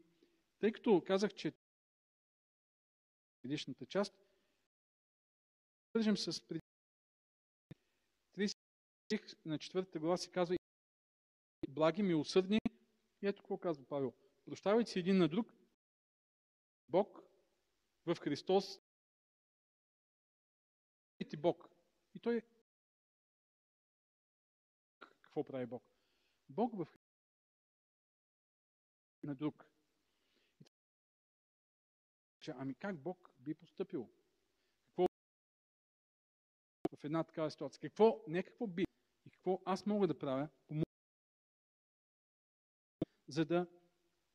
тъй 0.59 0.73
като 0.73 1.03
казах, 1.07 1.35
че 1.35 1.53
предишната 3.43 3.87
част,Ържим 3.87 6.17
с 6.17 6.41
30 9.11 9.47
на 9.47 9.59
четвъртата 9.59 9.99
глава 9.99 10.17
се 10.17 10.31
казва 10.31 10.57
благи, 11.69 12.03
милосърдни. 12.03 12.59
И 13.23 13.27
ето 13.27 13.43
какво 13.43 13.59
казва 13.59 13.85
Павел. 13.85 14.13
Прощавайте 14.45 14.91
си 14.91 14.99
един 14.99 15.19
на 15.19 15.29
друг. 15.29 15.53
Бог 16.89 17.21
в 18.07 18.17
Христос 18.21 18.81
и 21.21 21.37
Бог. 21.37 21.69
И 22.15 22.21
той 22.21 22.43
какво 25.21 25.45
прави 25.45 25.67
Бог? 25.67 25.83
Бог 26.49 26.77
в 26.77 26.89
на 29.23 29.35
друг. 29.35 29.71
Ами 32.49 32.75
как 32.75 33.03
Бог 33.03 33.31
би 33.39 33.55
поступил? 33.55 34.09
Какво 34.87 35.07
в 36.97 37.05
една 37.05 37.25
такава 37.25 37.51
ситуация? 37.51 37.81
Какво, 37.81 38.25
не 38.29 38.43
какво 38.43 38.67
би, 38.67 38.85
какво 39.49 39.71
аз 39.71 39.87
мога 39.87 40.07
да 40.07 40.19
правя, 40.19 40.49
за 43.29 43.45
да 43.45 43.67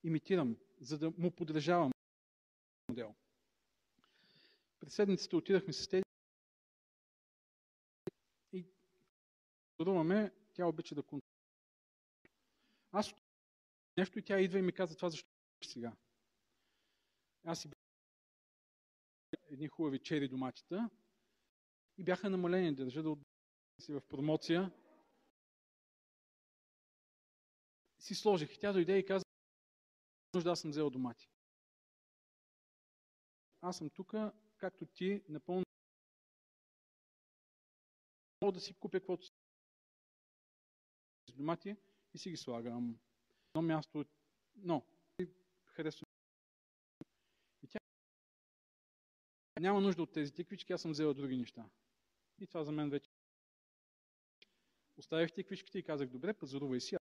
имитирам, 0.03 0.58
за 0.79 0.98
да 1.00 1.12
му 1.17 1.32
подражавам 1.32 1.91
модел. 2.89 3.15
През 4.79 4.93
седмицата 4.96 5.38
отидахме 5.38 5.74
с 5.74 5.88
тези 5.88 6.03
и 8.53 8.65
подумаме, 9.77 10.32
тя 10.53 10.65
обича 10.65 10.96
да 10.96 11.03
контролира. 11.03 11.34
Аз 12.91 13.13
нещо 13.98 14.20
и 14.20 14.25
тя 14.25 14.39
идва 14.39 14.60
и 14.60 14.62
ми 14.62 14.72
каза 14.72 14.96
това 14.96 15.10
защо 15.10 15.29
сега. 15.63 15.93
Аз 17.43 17.62
си 17.62 17.70
едни 19.50 19.67
хубави 19.67 20.00
чери 20.00 20.27
доматита 20.27 20.89
и 21.97 22.04
бяха 22.04 22.30
намалени, 22.30 22.76
държа 22.76 23.04
да 23.04 23.15
си 23.80 23.93
в 23.93 24.02
промоция. 24.02 24.71
Си 28.04 28.16
сложих. 28.16 28.60
Тя 28.60 28.74
дойде 28.74 28.98
и 28.98 29.06
каза, 29.06 29.26
нужда 30.34 30.52
аз 30.52 30.60
съм 30.60 30.72
взел 30.72 30.89
домати. 30.89 31.30
Аз 33.62 33.78
съм 33.78 33.89
тук, 33.89 34.13
както 34.58 34.86
ти, 34.86 35.24
напълно 35.30 35.63
мога 38.42 38.52
да 38.52 38.60
си 38.60 38.74
купя 38.74 39.00
каквото 39.00 39.26
си 39.26 39.32
домати 41.34 41.76
и 42.13 42.18
си 42.18 42.30
ги 42.30 42.38
слагам. 42.38 43.00
Едно 43.50 43.62
място, 43.62 44.06
но 44.56 44.86
харесва. 45.66 46.08
И 47.63 47.68
тя 47.68 47.80
няма 49.60 49.82
нужда 49.82 50.04
от 50.04 50.13
тези 50.13 50.34
тиквички, 50.34 50.74
аз 50.74 50.82
съм 50.82 50.92
взела 50.92 51.13
други 51.13 51.38
неща. 51.38 51.70
И 52.39 52.48
това 52.48 52.63
за 52.63 52.72
мен 52.72 52.89
вече. 52.89 53.10
Оставих 54.98 55.34
тиквичките 55.34 55.80
и 55.80 55.84
казах, 55.84 56.10
добре, 56.10 56.34
пазарувай 56.34 56.82
си. 56.82 56.98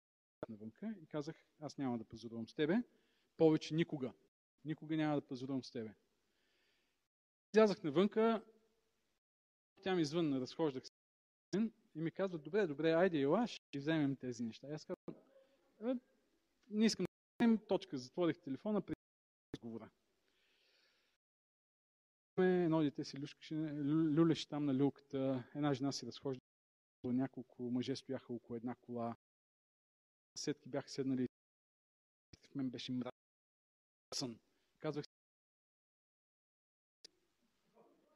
Навънка 0.49 0.95
и 1.03 1.07
казах, 1.07 1.37
аз 1.61 1.79
няма 1.79 1.99
да 1.99 2.05
пазарувам 2.05 2.49
с 2.49 2.55
тебе. 2.55 2.83
Повече 3.37 3.75
никога. 3.75 4.13
Никога 4.65 4.97
няма 4.97 5.15
да 5.15 5.27
пазарувам 5.27 5.65
с 5.65 5.71
тебе. 5.71 5.95
Излязах 7.55 7.83
навънка, 7.83 8.45
тя 9.83 9.95
ми 9.95 10.03
извън, 10.03 10.41
разхождах 10.41 10.85
се 10.85 10.93
и 11.95 12.01
ми 12.01 12.11
казва, 12.11 12.39
добре, 12.39 12.67
добре, 12.67 12.93
айде, 12.93 13.21
ела, 13.21 13.47
ще 13.47 13.79
вземем 13.79 14.17
тези 14.17 14.43
неща. 14.43 14.69
И 14.69 14.73
аз 14.73 14.85
казвам, 14.85 15.23
«Е, 15.81 15.95
не 16.71 16.87
искам 16.87 17.05
да 17.05 17.45
вземем 17.45 17.59
точка. 17.69 17.99
Затворих 17.99 18.41
телефона 18.41 18.81
при 18.81 18.95
разговора. 19.55 19.91
Едно 22.39 22.83
дете 22.83 23.05
си 23.05 23.19
люлеше 24.17 24.49
там 24.49 24.65
на 24.65 24.75
люлката, 24.75 25.45
една 25.55 25.75
жена 25.75 25.93
си 25.93 26.07
разхожда, 26.07 26.41
няколко 27.05 27.63
мъже 27.63 27.97
стояха 27.97 28.33
около 28.33 28.57
една 28.57 28.75
кола, 28.75 29.17
сетки 30.35 30.69
бяха 30.69 30.89
седнали, 30.89 31.29
в 32.51 32.55
мен 32.55 32.71
беше 32.71 32.93
мръсен. 32.93 34.39
Казвах 34.81 35.05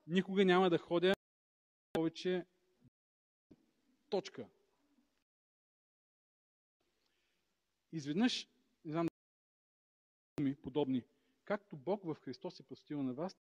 никога 0.06 0.44
няма 0.44 0.70
да 0.70 0.78
ходя 0.78 1.14
повече 1.92 2.46
точка. 4.08 4.48
Изведнъж, 7.92 8.48
не 8.84 8.92
знам, 8.92 9.08
думи 10.36 10.54
подобни, 10.54 11.04
както 11.44 11.76
Бог 11.76 12.04
в 12.04 12.14
Христос 12.14 12.60
е 12.60 12.62
простил 12.62 13.02
на 13.02 13.14
вас, 13.14 13.36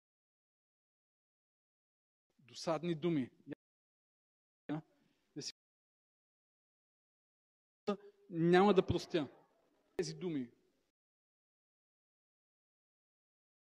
досадни 2.38 2.94
думи. 2.94 3.30
Няма 8.36 8.74
да 8.74 8.86
простя. 8.86 9.28
Тези 9.96 10.14
думи. 10.14 10.50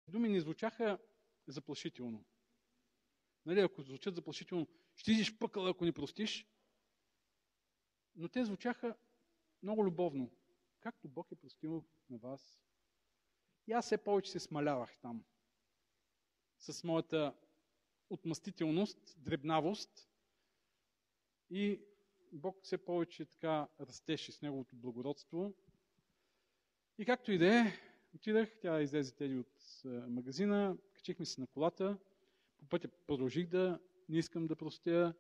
Думи 0.08 0.30
не 0.30 0.42
звучаха 0.42 1.00
заплашително. 1.48 2.26
Нали, 3.46 3.60
ако 3.60 3.82
звучат 3.82 4.16
заплашително, 4.16 4.68
ще 4.96 5.12
идиш 5.12 5.38
пъкъл, 5.38 5.68
ако 5.68 5.86
ни 5.86 5.92
простиш. 5.92 6.48
Но 8.16 8.30
те 8.30 8.46
звучаха 8.46 8.98
много 9.64 9.86
любовно. 9.86 10.32
Както 10.80 11.10
Бог 11.10 11.32
е 11.32 11.36
простил 11.36 11.86
на 12.10 12.18
вас. 12.18 12.60
И 13.68 13.72
аз 13.72 13.86
все 13.86 14.04
повече 14.04 14.32
се 14.32 14.40
смалявах 14.40 14.98
там. 15.02 15.26
С 16.60 16.84
моята 16.84 17.36
отмъстителност, 18.10 19.16
дребнавост. 19.18 20.10
И 21.50 21.82
Бог 22.36 22.58
все 22.64 22.78
повече 22.78 23.26
така 23.26 23.68
растеше 23.80 24.32
с 24.32 24.42
Неговото 24.42 24.76
благородство. 24.76 25.54
И 26.98 27.06
както 27.06 27.32
и 27.32 27.38
да 27.38 27.60
е, 27.60 27.74
отидах, 28.16 28.58
тя 28.62 28.82
излезе 28.82 29.16
тези 29.16 29.36
от 29.36 29.84
магазина, 29.86 30.78
качихме 30.94 31.26
се 31.26 31.42
на 31.42 31.48
колата, 31.48 31.98
по 32.58 32.66
пътя 32.66 32.88
продължих 33.08 33.48
да 33.48 33.80
не 34.10 34.18
искам 34.18 34.48
да 34.48 34.56
простя, 34.56 35.14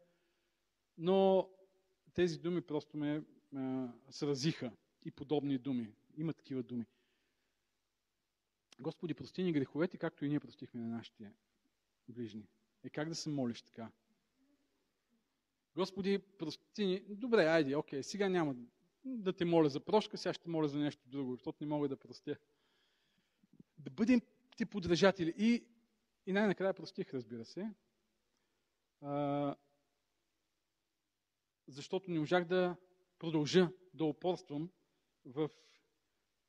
но 0.97 1.49
тези 2.13 2.39
думи 2.39 2.61
просто 2.61 2.97
ме 2.97 3.23
а, 3.55 3.87
сразиха 4.09 4.71
и 5.05 5.11
подобни 5.11 5.57
думи. 5.57 5.93
Има 6.17 6.33
такива 6.33 6.63
думи. 6.63 6.85
Господи, 8.79 9.13
прости 9.13 9.43
ни 9.43 9.53
греховете, 9.53 9.97
както 9.97 10.25
и 10.25 10.29
ние 10.29 10.39
простихме 10.39 10.81
на 10.81 10.87
нашите 10.87 11.33
ближни. 12.09 12.47
Е 12.83 12.89
как 12.89 13.09
да 13.09 13.15
се 13.15 13.29
молиш 13.29 13.61
така? 13.61 13.91
Господи, 15.75 16.19
прости 16.19 16.85
ни. 16.85 16.99
Добре, 17.09 17.45
айде, 17.45 17.75
окей, 17.75 18.03
сега 18.03 18.29
няма 18.29 18.55
да 19.05 19.33
те 19.33 19.45
моля 19.45 19.69
за 19.69 19.79
прошка, 19.79 20.17
сега 20.17 20.33
ще 20.33 20.49
моля 20.49 20.67
за 20.67 20.79
нещо 20.79 21.09
друго, 21.09 21.35
защото 21.35 21.57
не 21.61 21.67
мога 21.67 21.89
да 21.89 21.97
простя. 21.97 22.37
Да 23.77 23.91
бъдем 23.91 24.21
ти 24.57 24.65
подражатели. 24.65 25.33
И, 25.37 25.65
и 26.25 26.33
най-накрая 26.33 26.73
простих, 26.73 27.13
разбира 27.13 27.45
се. 27.45 27.71
А, 29.01 29.55
защото 31.67 32.11
не 32.11 32.19
можах 32.19 32.45
да 32.45 32.75
продължа 33.19 33.69
да 33.93 34.05
упорствам 34.05 34.69
в, 35.25 35.49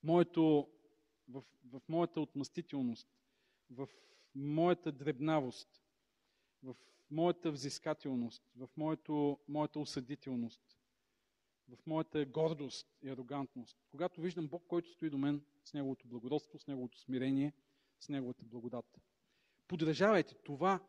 моето, 0.02 0.68
в, 1.28 1.42
в 1.72 1.80
моята 1.88 2.20
отмъстителност, 2.20 3.08
в 3.70 3.88
моята 4.34 4.92
дребнавост, 4.92 5.82
в 6.62 6.76
моята 7.10 7.50
взискателност, 7.50 8.42
в 8.56 8.68
моето, 8.76 9.38
моята 9.48 9.80
осъдителност, 9.80 10.62
в 11.68 11.86
моята 11.86 12.24
гордост 12.24 12.88
и 13.02 13.08
арогантност. 13.08 13.78
Когато 13.90 14.20
виждам 14.20 14.48
Бог, 14.48 14.64
който 14.68 14.90
стои 14.90 15.10
до 15.10 15.18
мен 15.18 15.42
с 15.64 15.74
Неговото 15.74 16.08
благородство, 16.08 16.58
с 16.58 16.66
Неговото 16.66 16.98
смирение, 16.98 17.52
с 18.00 18.08
Неговата 18.08 18.44
благодат. 18.44 19.00
Подражавайте. 19.68 20.34
Това, 20.34 20.80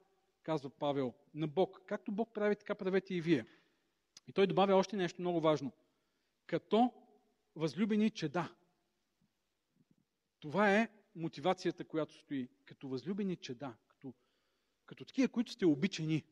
казва 0.44 0.70
Павел, 0.70 1.14
на 1.34 1.48
Бог. 1.48 1.82
Както 1.86 2.12
Бог 2.12 2.34
прави, 2.34 2.56
така 2.56 2.76
правете 2.76 3.16
и 3.16 3.22
вие. 3.22 3.46
И 4.28 4.32
той 4.32 4.48
добавя 4.48 4.76
още 4.76 4.96
нещо 4.96 5.22
много 5.22 5.42
важно. 5.42 5.72
Като 6.46 6.94
възлюбени 7.56 8.10
чеда. 8.10 8.56
Това 10.40 10.76
е 10.76 10.90
мотивацията, 11.16 11.86
която 11.86 12.14
стои. 12.14 12.50
Като 12.66 12.88
възлюбени 12.88 13.36
чеда. 13.36 13.76
Като, 14.88 15.06
такива, 15.06 15.30
които 15.30 15.52
сте 15.52 15.66
обичани. 15.66 16.24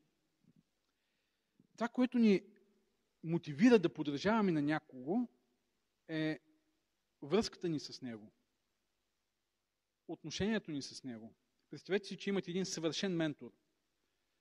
Това, 1.77 1.87
което 1.87 2.17
ни 2.17 2.41
мотивира 3.23 3.79
да 3.79 3.93
подражаваме 3.93 4.51
на 4.51 4.61
някого, 4.61 5.27
е 6.07 6.39
връзката 7.21 7.69
ни 7.69 7.79
с 7.79 8.01
него. 8.01 8.31
Отношението 10.07 10.71
ни 10.71 10.81
с 10.81 11.03
него. 11.03 11.35
Представете 11.69 12.07
си, 12.07 12.17
че 12.17 12.29
имате 12.29 12.51
един 12.51 12.65
съвършен 12.65 13.15
ментор. 13.15 13.51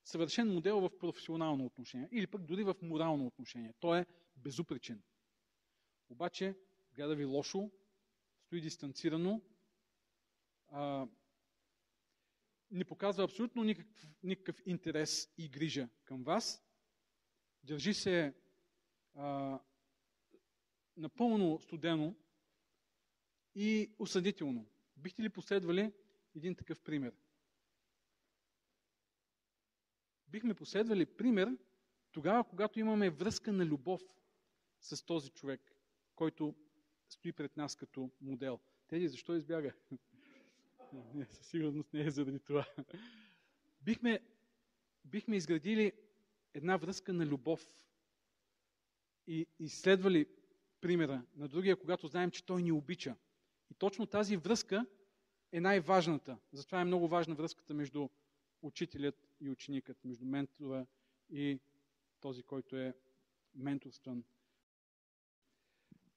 Съвършен 0.05 0.55
модел 0.55 0.81
в 0.81 0.98
професионално 0.98 1.66
отношение. 1.66 2.09
Или 2.12 2.27
пък 2.27 2.42
дори 2.42 2.64
в 2.64 2.74
морално 2.83 3.27
отношение. 3.27 3.74
Той 3.81 4.00
е 4.00 4.07
безупречен. 4.37 5.03
Обаче, 6.09 6.57
гледа 6.92 7.16
ви 7.16 7.24
лошо, 7.24 7.70
стои 8.46 8.61
дистанцирано, 8.61 9.42
а, 10.68 11.07
не 12.74 12.84
показва 12.84 13.24
абсолютно 13.24 13.64
никакъв, 13.64 14.08
никакъв 14.22 14.62
интерес 14.66 15.32
и 15.38 15.48
грижа 15.48 15.88
към 16.04 16.24
вас, 16.24 16.62
държи 17.64 17.94
се 17.94 18.34
а, 19.14 19.60
напълно 20.96 21.60
студено 21.60 22.14
и 23.54 23.94
осъдително. 23.98 24.66
Бихте 24.96 25.22
ли 25.22 25.28
последвали 25.28 25.92
един 26.34 26.54
такъв 26.54 26.80
пример? 26.80 27.14
Бихме 30.28 30.54
последвали 30.54 31.06
пример 31.06 31.58
тогава, 32.12 32.44
когато 32.44 32.80
имаме 32.80 33.10
връзка 33.10 33.52
на 33.52 33.66
любов 33.66 34.02
с 34.80 35.04
този 35.04 35.30
човек, 35.30 35.72
който 36.14 36.54
стои 37.08 37.32
пред 37.32 37.56
нас 37.56 37.76
като 37.76 38.10
модел. 38.20 38.60
Тези, 38.87 39.08
защо 39.08 39.34
избяга? 39.34 39.74
Не, 41.14 41.26
със 41.26 41.46
сигурност 41.46 41.92
не 41.92 42.00
е 42.00 42.11
заради 42.11 42.38
това. 42.38 42.66
Бихме, 43.83 44.20
бихме 45.04 45.37
изградили 45.37 45.92
една 46.54 46.76
връзка 46.76 47.12
на 47.12 47.26
любов 47.26 47.66
и 49.26 49.46
изследвали 49.59 50.26
примера 50.80 51.22
на 51.37 51.48
другия, 51.48 51.76
когато 51.76 52.07
знаем, 52.07 52.30
че 52.30 52.46
той 52.46 52.62
ни 52.62 52.72
обича. 52.72 53.16
И 53.70 53.74
точно 53.74 54.07
тази 54.07 54.37
връзка 54.37 54.87
е 55.52 55.61
най-важната. 55.61 56.38
Затова 56.52 56.80
е 56.80 56.85
много 56.85 57.09
важна 57.09 57.35
връзката 57.35 57.74
между 57.74 58.09
учителят 58.62 59.28
и 59.40 59.50
ученикът, 59.50 60.04
между 60.04 60.24
ментора 60.24 60.87
и 61.30 61.61
този, 62.20 62.42
който 62.42 62.76
е 62.76 62.94
менторстван. 63.54 64.24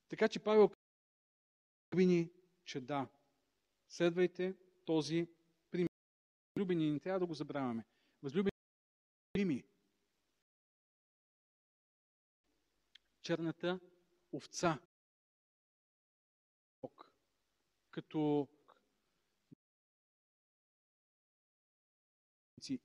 Така 0.10 0.28
че 0.28 0.40
Павел 0.40 0.72
ни, 1.96 2.32
че 2.66 2.82
да, 2.82 3.08
следвайте 3.88 4.56
този 4.88 5.28
пример. 5.72 5.90
Възлюбени 6.56 6.92
не 6.92 7.00
трябва 7.00 7.20
да 7.20 7.26
го 7.26 7.34
забравяме. 7.34 7.86
Възлюбени 8.24 9.64
черната 13.22 13.80
овца. 14.34 14.80
Като 17.92 18.48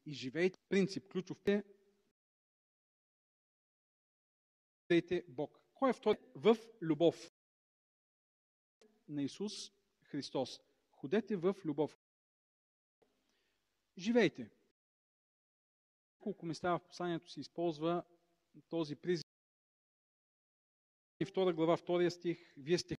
и 0.07 0.13
живейте 0.13 0.59
принцип, 0.69 1.09
ключов 1.13 1.39
е 1.47 1.65
Бог. 5.29 5.61
Кой 5.75 5.91
е 5.91 5.93
втори? 5.93 6.19
В 6.35 6.57
любов 6.83 7.33
на 9.09 9.23
Исус 9.23 9.73
Христос. 10.03 10.61
Ходете 11.03 11.37
в 11.37 11.57
любов. 11.65 11.99
Живейте. 13.99 14.51
Колко 16.19 16.47
места 16.47 16.79
в 16.79 16.87
посланието 16.87 17.31
се 17.31 17.41
използва 17.41 18.05
този 18.69 18.97
призив. 18.97 19.25
И 21.21 21.25
втора 21.25 21.53
глава, 21.53 21.77
втория 21.77 22.11
стих, 22.11 22.55
вие 22.57 22.79
сте 22.79 22.97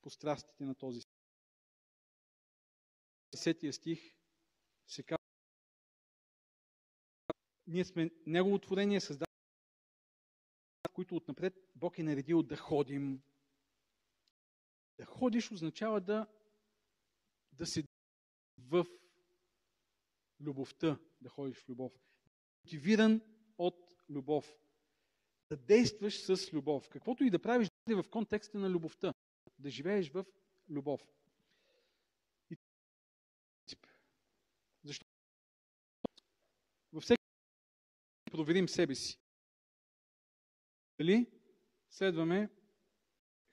по 0.00 0.10
страстите 0.10 0.64
на 0.64 0.74
този 0.74 1.00
стих. 1.00 1.20
Десетия 3.32 3.72
стих 3.72 4.16
се 4.86 5.02
казва, 5.02 5.18
ние 7.66 7.84
сме 7.84 8.10
Негово 8.26 8.58
творение, 8.58 9.00
създадено, 9.00 9.36
в 10.88 10.92
които 10.92 11.16
отнапред 11.16 11.54
Бог 11.74 11.98
е 11.98 12.02
наредил 12.02 12.42
да 12.42 12.56
ходим. 12.56 13.22
Да 15.20 15.24
ходиш 15.24 15.52
означава 15.52 16.00
да, 16.00 16.26
да 17.52 17.66
се 17.66 17.84
в 18.58 18.86
любовта, 20.40 20.98
да 21.20 21.28
ходиш 21.28 21.56
в 21.56 21.68
любов. 21.68 21.92
Мотивиран 22.64 23.20
от 23.58 23.94
любов. 24.10 24.56
Да 25.48 25.56
действаш 25.56 26.22
с 26.22 26.52
любов. 26.52 26.88
Каквото 26.88 27.24
и 27.24 27.30
да 27.30 27.38
правиш 27.38 27.68
в 27.86 28.04
контекста 28.10 28.58
на 28.58 28.70
любовта. 28.70 29.12
Да 29.58 29.70
живееш 29.70 30.10
в 30.10 30.24
любов. 30.68 31.00
И... 32.50 32.56
Защо? 34.84 35.06
Във 36.92 37.02
всеки 37.02 37.22
проверим 38.30 38.68
себе 38.68 38.94
си. 38.94 39.18
Дали 40.98 41.26
следваме 41.90 42.59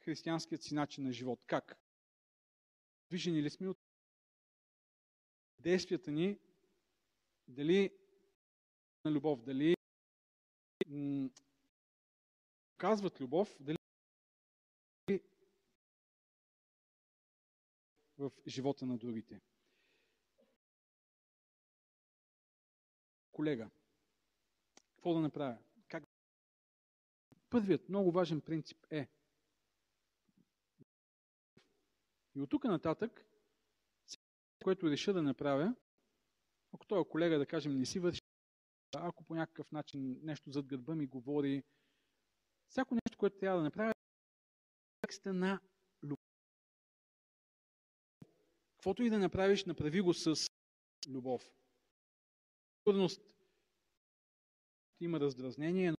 християнският 0.07 0.63
си 0.63 0.73
начин 0.73 1.03
на 1.03 1.11
живот? 1.11 1.39
Как? 1.47 1.77
Движени 3.09 3.43
ли 3.43 3.49
сме 3.49 3.69
от 3.69 3.77
действията 5.59 6.11
ни, 6.11 6.39
дали 7.47 7.97
на 9.05 9.11
любов, 9.11 9.43
дали 9.43 9.75
казват 12.77 13.21
любов, 13.21 13.57
дали 13.59 13.77
в 18.17 18.31
живота 18.47 18.85
на 18.85 18.97
другите. 18.97 19.41
Колега, 23.31 23.69
какво 24.95 25.13
да 25.13 25.19
направя? 25.19 25.57
Първият 27.49 27.89
много 27.89 28.11
важен 28.11 28.41
принцип 28.41 28.85
е 28.91 29.16
и 32.37 32.41
от 32.41 32.49
тук 32.49 32.63
нататък 32.63 33.27
което 34.63 34.91
реша 34.91 35.13
да 35.13 35.21
направя, 35.21 35.75
ако 36.73 36.85
този 36.85 37.09
колега, 37.09 37.37
да 37.37 37.45
кажем, 37.45 37.77
не 37.77 37.85
си 37.85 37.99
върши, 37.99 38.21
ако 38.95 39.23
по 39.23 39.35
някакъв 39.35 39.71
начин 39.71 40.19
нещо 40.23 40.51
зад 40.51 40.67
гърба 40.67 40.95
ми 40.95 41.07
говори, 41.07 41.63
всяко 42.69 42.95
нещо, 42.95 43.17
което 43.17 43.37
трябва 43.37 43.57
да 43.57 43.63
направя, 43.63 43.89
е 43.89 43.93
текста 45.01 45.33
на 45.33 45.59
любов. 46.03 46.19
Каквото 48.71 49.03
и 49.03 49.09
да 49.09 49.19
направиш, 49.19 49.65
направи 49.65 50.01
го 50.01 50.13
с 50.13 50.35
любов. 51.07 51.51
Сигурност 52.79 53.21
има 54.99 55.19
раздразнение, 55.19 55.91
но 55.91 55.97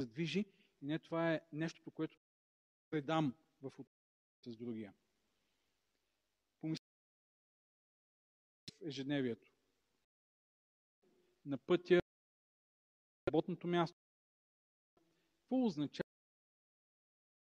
се 0.00 0.06
движи 0.06 0.44
и 0.82 0.86
не 0.86 0.98
това 0.98 1.34
е 1.34 1.40
нещото, 1.52 1.90
което 1.90 2.18
предам 2.90 3.34
в 3.62 3.72
с 4.42 4.56
другия. 4.56 4.94
ежедневието. 8.82 9.52
На 11.44 11.58
пътя, 11.58 12.00
работното 13.28 13.66
място. 13.66 13.98
Какво 15.40 15.64
означава 15.64 16.04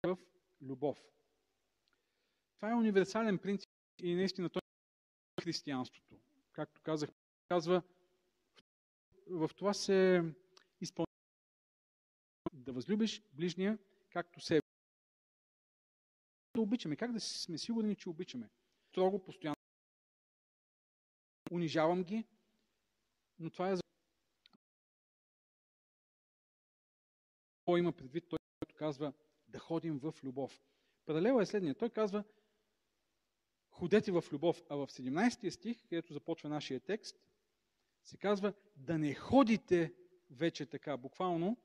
в 0.06 0.18
любов? 0.60 0.98
Това 2.56 2.70
е 2.70 2.74
универсален 2.74 3.38
принцип 3.38 3.70
и 4.02 4.14
наистина 4.14 4.50
той 4.50 4.60
е 5.38 5.42
християнството. 5.42 6.20
Както 6.52 6.80
казах, 6.82 7.10
казва, 7.48 7.82
в 9.26 9.50
това 9.56 9.74
се 9.74 10.22
изпълнява 10.80 11.06
да 12.52 12.72
възлюбиш 12.72 13.22
ближния 13.32 13.78
както 14.10 14.40
себе. 14.40 14.63
Обичаме. 16.64 16.96
Как 16.96 17.12
да 17.12 17.20
сме 17.20 17.58
сигурни, 17.58 17.96
че 17.96 18.08
обичаме? 18.08 18.50
Строго, 18.88 19.18
постоянно 19.18 19.56
унижавам 21.50 22.04
ги, 22.04 22.24
но 23.38 23.50
това 23.50 23.70
е 23.70 23.76
за 23.76 23.82
какво 27.58 27.76
има 27.76 27.92
предвид 27.92 28.28
той, 28.28 28.38
който 28.60 28.74
казва 28.74 29.12
да 29.48 29.58
ходим 29.58 29.98
в 29.98 30.14
любов. 30.22 30.62
Паралела 31.06 31.42
е 31.42 31.46
следния. 31.46 31.74
Той 31.74 31.90
казва 31.90 32.24
ходете 33.70 34.12
в 34.12 34.24
любов, 34.32 34.62
а 34.68 34.76
в 34.76 34.86
17 34.86 35.50
стих, 35.50 35.82
където 35.88 36.12
започва 36.12 36.48
нашия 36.48 36.80
текст, 36.80 37.16
се 38.04 38.16
казва 38.16 38.52
да 38.76 38.98
не 38.98 39.14
ходите 39.14 39.94
вече 40.30 40.66
така. 40.66 40.96
Буквално, 40.96 41.56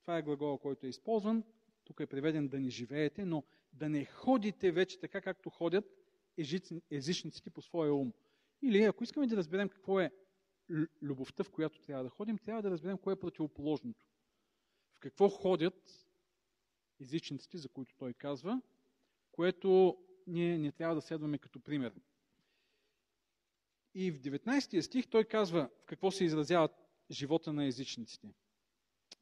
това 0.00 0.18
е 0.18 0.22
глагола, 0.22 0.58
който 0.58 0.86
е 0.86 0.88
използван, 0.88 1.44
тук 1.84 2.00
е 2.00 2.06
преведен 2.06 2.48
да 2.48 2.60
не 2.60 2.70
живеете, 2.70 3.24
но 3.24 3.44
да 3.72 3.88
не 3.88 4.04
ходите 4.04 4.72
вече 4.72 4.98
така, 4.98 5.20
както 5.20 5.50
ходят 5.50 5.84
езичниците 6.90 7.50
по 7.50 7.62
своя 7.62 7.94
ум. 7.94 8.12
Или 8.62 8.82
ако 8.82 9.04
искаме 9.04 9.26
да 9.26 9.36
разберем 9.36 9.68
какво 9.68 10.00
е 10.00 10.10
любовта, 11.02 11.44
в 11.44 11.50
която 11.50 11.80
трябва 11.80 12.04
да 12.04 12.10
ходим, 12.10 12.38
трябва 12.38 12.62
да 12.62 12.70
разберем 12.70 12.98
кое 12.98 13.12
е 13.12 13.16
противоположното. 13.16 14.06
В 14.92 14.98
какво 15.00 15.28
ходят 15.28 16.08
езичниците, 17.00 17.58
за 17.58 17.68
които 17.68 17.94
той 17.96 18.14
казва, 18.14 18.62
което 19.32 19.98
ние 20.26 20.58
не 20.58 20.72
трябва 20.72 20.94
да 20.94 21.00
следваме 21.00 21.38
като 21.38 21.60
пример. 21.60 21.94
И 23.94 24.10
в 24.10 24.20
19 24.20 24.80
стих 24.80 25.08
той 25.08 25.24
казва 25.24 25.70
в 25.82 25.84
какво 25.84 26.10
се 26.10 26.24
изразява 26.24 26.68
живота 27.10 27.52
на 27.52 27.66
езичниците, 27.66 28.34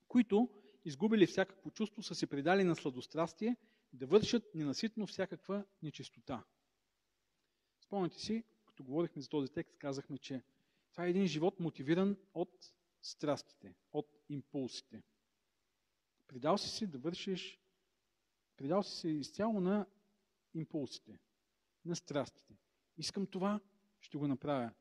които, 0.09 0.51
изгубили 0.85 1.27
всякакво 1.27 1.71
чувство, 1.71 2.03
са 2.03 2.15
се 2.15 2.27
предали 2.27 2.65
на 2.65 2.77
сладострастие 2.77 3.57
да 3.93 4.07
вършат 4.07 4.55
ненаситно 4.55 5.07
всякаква 5.07 5.65
нечистота. 5.83 6.45
Спомняте 7.81 8.19
си, 8.19 8.45
като 8.67 8.85
говорихме 8.85 9.23
за 9.23 9.29
този 9.29 9.53
текст, 9.53 9.79
казахме, 9.79 10.19
че 10.19 10.43
това 10.93 11.07
е 11.07 11.11
един 11.11 11.27
живот 11.27 11.61
мотивиран 11.61 12.17
от 12.35 12.75
страстите, 13.03 13.75
от 13.93 14.09
импулсите. 14.29 15.03
Придал 16.27 16.59
си 16.59 16.69
се 16.69 16.87
да 16.87 16.99
вършиш, 16.99 17.61
придал 18.57 18.83
си 18.83 18.97
се 18.97 19.09
изцяло 19.09 19.61
на 19.61 19.87
импулсите, 20.55 21.19
на 21.85 21.97
страстите. 21.97 22.57
Искам 22.97 23.27
това, 23.27 23.61
ще 24.01 24.19
го 24.19 24.29
направя. 24.29 24.73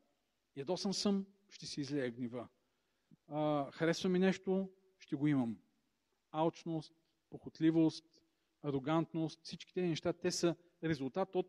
Ядосан 0.56 0.94
съм, 0.94 1.26
ще 1.50 1.66
си 1.66 1.82
излея 1.82 2.12
гнева. 2.12 2.48
А, 3.28 3.72
харесва 3.72 4.10
ми 4.10 4.20
нещо, 4.20 4.70
ще 5.00 5.16
го 5.16 5.28
имам. 5.28 5.60
Алчност, 6.32 6.94
похотливост, 7.30 8.06
арогантност, 8.66 9.44
всички 9.44 9.74
тези 9.74 9.88
неща, 9.88 10.14
те 10.14 10.32
са 10.32 10.56
резултат 10.84 11.36
от 11.36 11.48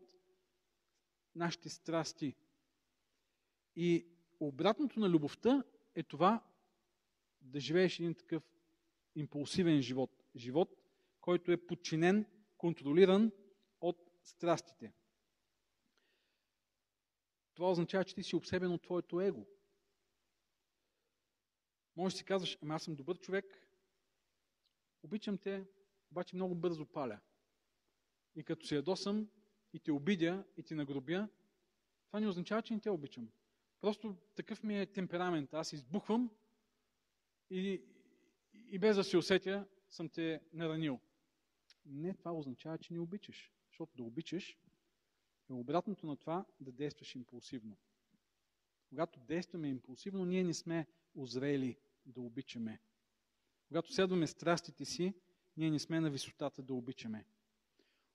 нашите 1.35 1.69
страсти. 1.69 2.35
И 3.75 4.07
обратното 4.39 4.99
на 4.99 5.09
любовта 5.09 5.63
е 5.95 6.03
това 6.03 6.43
да 7.41 7.59
живееш 7.59 7.99
един 7.99 8.15
такъв 8.15 8.43
импулсивен 9.15 9.81
живот. 9.81 10.23
Живот, 10.35 10.69
който 11.21 11.51
е 11.51 11.67
подчинен, 11.67 12.25
контролиран 12.57 13.31
от 13.81 14.11
страстите. 14.23 14.93
Това 17.53 17.71
означава, 17.71 18.05
че 18.05 18.15
ти 18.15 18.23
си 18.23 18.35
обсебен 18.35 18.71
от 18.71 18.81
твоето 18.81 19.21
его. 19.21 19.47
Може 21.95 22.13
да 22.13 22.17
си 22.17 22.25
казваш, 22.25 22.57
ами 22.61 22.73
аз 22.73 22.83
съм 22.83 22.95
добър 22.95 23.19
човек, 23.19 23.67
обичам 25.03 25.37
те, 25.37 25.67
обаче 26.11 26.35
много 26.35 26.55
бързо 26.55 26.85
паля. 26.85 27.19
И 28.35 28.43
като 28.43 28.65
се 28.65 28.75
ядосам 28.75 29.29
и 29.73 29.79
те 29.79 29.91
обидя 29.91 30.43
и 30.57 30.63
ти 30.63 30.75
нагробя, 30.75 31.29
това 32.07 32.19
не 32.19 32.27
означава, 32.27 32.61
че 32.61 32.73
не 32.73 32.79
те 32.79 32.89
обичам. 32.89 33.29
Просто 33.81 34.15
такъв 34.35 34.63
ми 34.63 34.79
е 34.79 34.85
темперамент. 34.85 35.53
Аз 35.53 35.73
избухвам 35.73 36.31
и, 37.49 37.81
и 38.53 38.79
без 38.79 38.95
да 38.95 39.03
се 39.03 39.17
усетя 39.17 39.67
съм 39.89 40.09
те 40.09 40.41
наранил. 40.53 40.99
Не, 41.85 42.13
това 42.13 42.31
означава, 42.31 42.77
че 42.77 42.93
не 42.93 42.99
обичаш. 42.99 43.53
Защото 43.67 43.97
да 43.97 44.03
обичаш 44.03 44.57
е 45.49 45.53
обратното 45.53 46.07
на 46.07 46.17
това 46.17 46.45
да 46.59 46.71
действаш 46.71 47.15
импулсивно. 47.15 47.77
Когато 48.89 49.19
действаме 49.19 49.69
импулсивно, 49.69 50.25
ние 50.25 50.43
не 50.43 50.53
сме 50.53 50.87
озрели 51.15 51.77
да 52.05 52.21
обичаме. 52.21 52.79
Когато 53.67 53.93
следваме 53.93 54.27
страстите 54.27 54.85
си, 54.85 55.13
ние 55.57 55.71
не 55.71 55.79
сме 55.79 55.99
на 55.99 56.09
висотата 56.09 56.63
да 56.63 56.73
обичаме. 56.73 57.25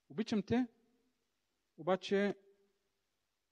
Обичам 0.09 0.43
те, 0.43 0.67
обаче 1.77 2.37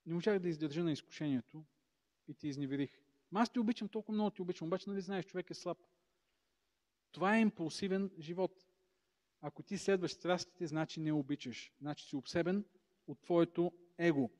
не 0.07 0.15
можах 0.15 0.39
да 0.39 0.49
издържа 0.49 0.85
на 0.85 0.93
изкушението 0.93 1.65
и 2.29 2.35
ти 2.35 2.49
изневерих. 2.49 3.01
Ма 3.33 3.41
аз 3.41 3.53
те 3.53 3.61
обичам, 3.61 3.89
толкова 3.89 4.15
много 4.15 4.31
ти 4.31 4.43
обичам, 4.43 4.69
обаче 4.69 4.91
нали 4.91 5.01
знаеш, 5.01 5.27
човек 5.27 5.51
е 5.51 5.55
слаб. 5.55 5.79
Това 7.13 7.37
е 7.37 7.41
импулсивен 7.41 8.11
живот. 8.19 8.67
Ако 9.41 9.63
ти 9.63 9.79
следваш 9.79 10.13
страстите, 10.13 10.67
значи 10.67 11.01
не 11.01 11.13
обичаш. 11.13 11.73
Значи 11.81 12.05
си 12.05 12.17
обсебен 12.17 12.65
от 13.07 13.21
твоето 13.21 13.73
его. 13.99 14.31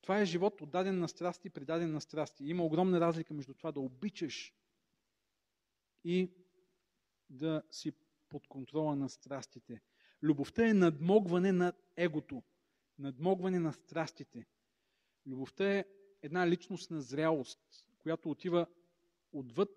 Това 0.00 0.20
е 0.20 0.24
живот 0.24 0.60
отдаден 0.60 0.98
на 0.98 1.08
страсти, 1.08 1.50
предаден 1.50 1.92
на 1.92 2.00
страсти. 2.00 2.44
Има 2.44 2.64
огромна 2.64 3.00
разлика 3.00 3.34
между 3.34 3.54
това 3.54 3.72
да 3.72 3.80
обичаш 3.80 4.54
и 6.04 6.30
да 7.30 7.62
си 7.70 7.92
под 8.32 8.46
контрола 8.46 8.96
на 8.96 9.08
страстите. 9.08 9.80
Любовта 10.22 10.68
е 10.68 10.74
надмогване 10.74 11.52
на 11.52 11.72
егото, 11.96 12.42
надмогване 12.98 13.58
на 13.58 13.72
страстите. 13.72 14.46
Любовта 15.26 15.74
е 15.74 15.84
една 16.22 16.48
личност 16.48 16.90
на 16.90 17.00
зрялост, 17.00 17.60
която 17.98 18.30
отива 18.30 18.66
отвъд 19.32 19.70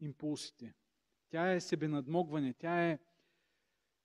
импулсите. 0.00 0.74
Тя 1.30 1.52
е 1.52 1.60
себенадмогване, 1.60 2.54
тя 2.54 2.90
е 2.90 2.98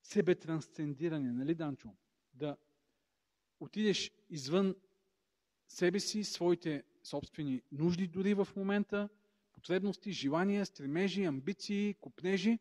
себетрансцендиране, 0.02 1.32
нали, 1.32 1.54
Данчо? 1.54 1.94
Да 2.34 2.56
отидеш 3.60 4.12
извън 4.30 4.74
себе 5.68 6.00
си, 6.00 6.24
своите 6.24 6.84
собствени 7.02 7.62
нужди 7.72 8.06
дори 8.06 8.34
в 8.34 8.48
момента, 8.56 9.08
потребности, 9.52 10.12
желания, 10.12 10.66
стремежи, 10.66 11.24
амбиции, 11.24 11.94
купнежи 12.00 12.58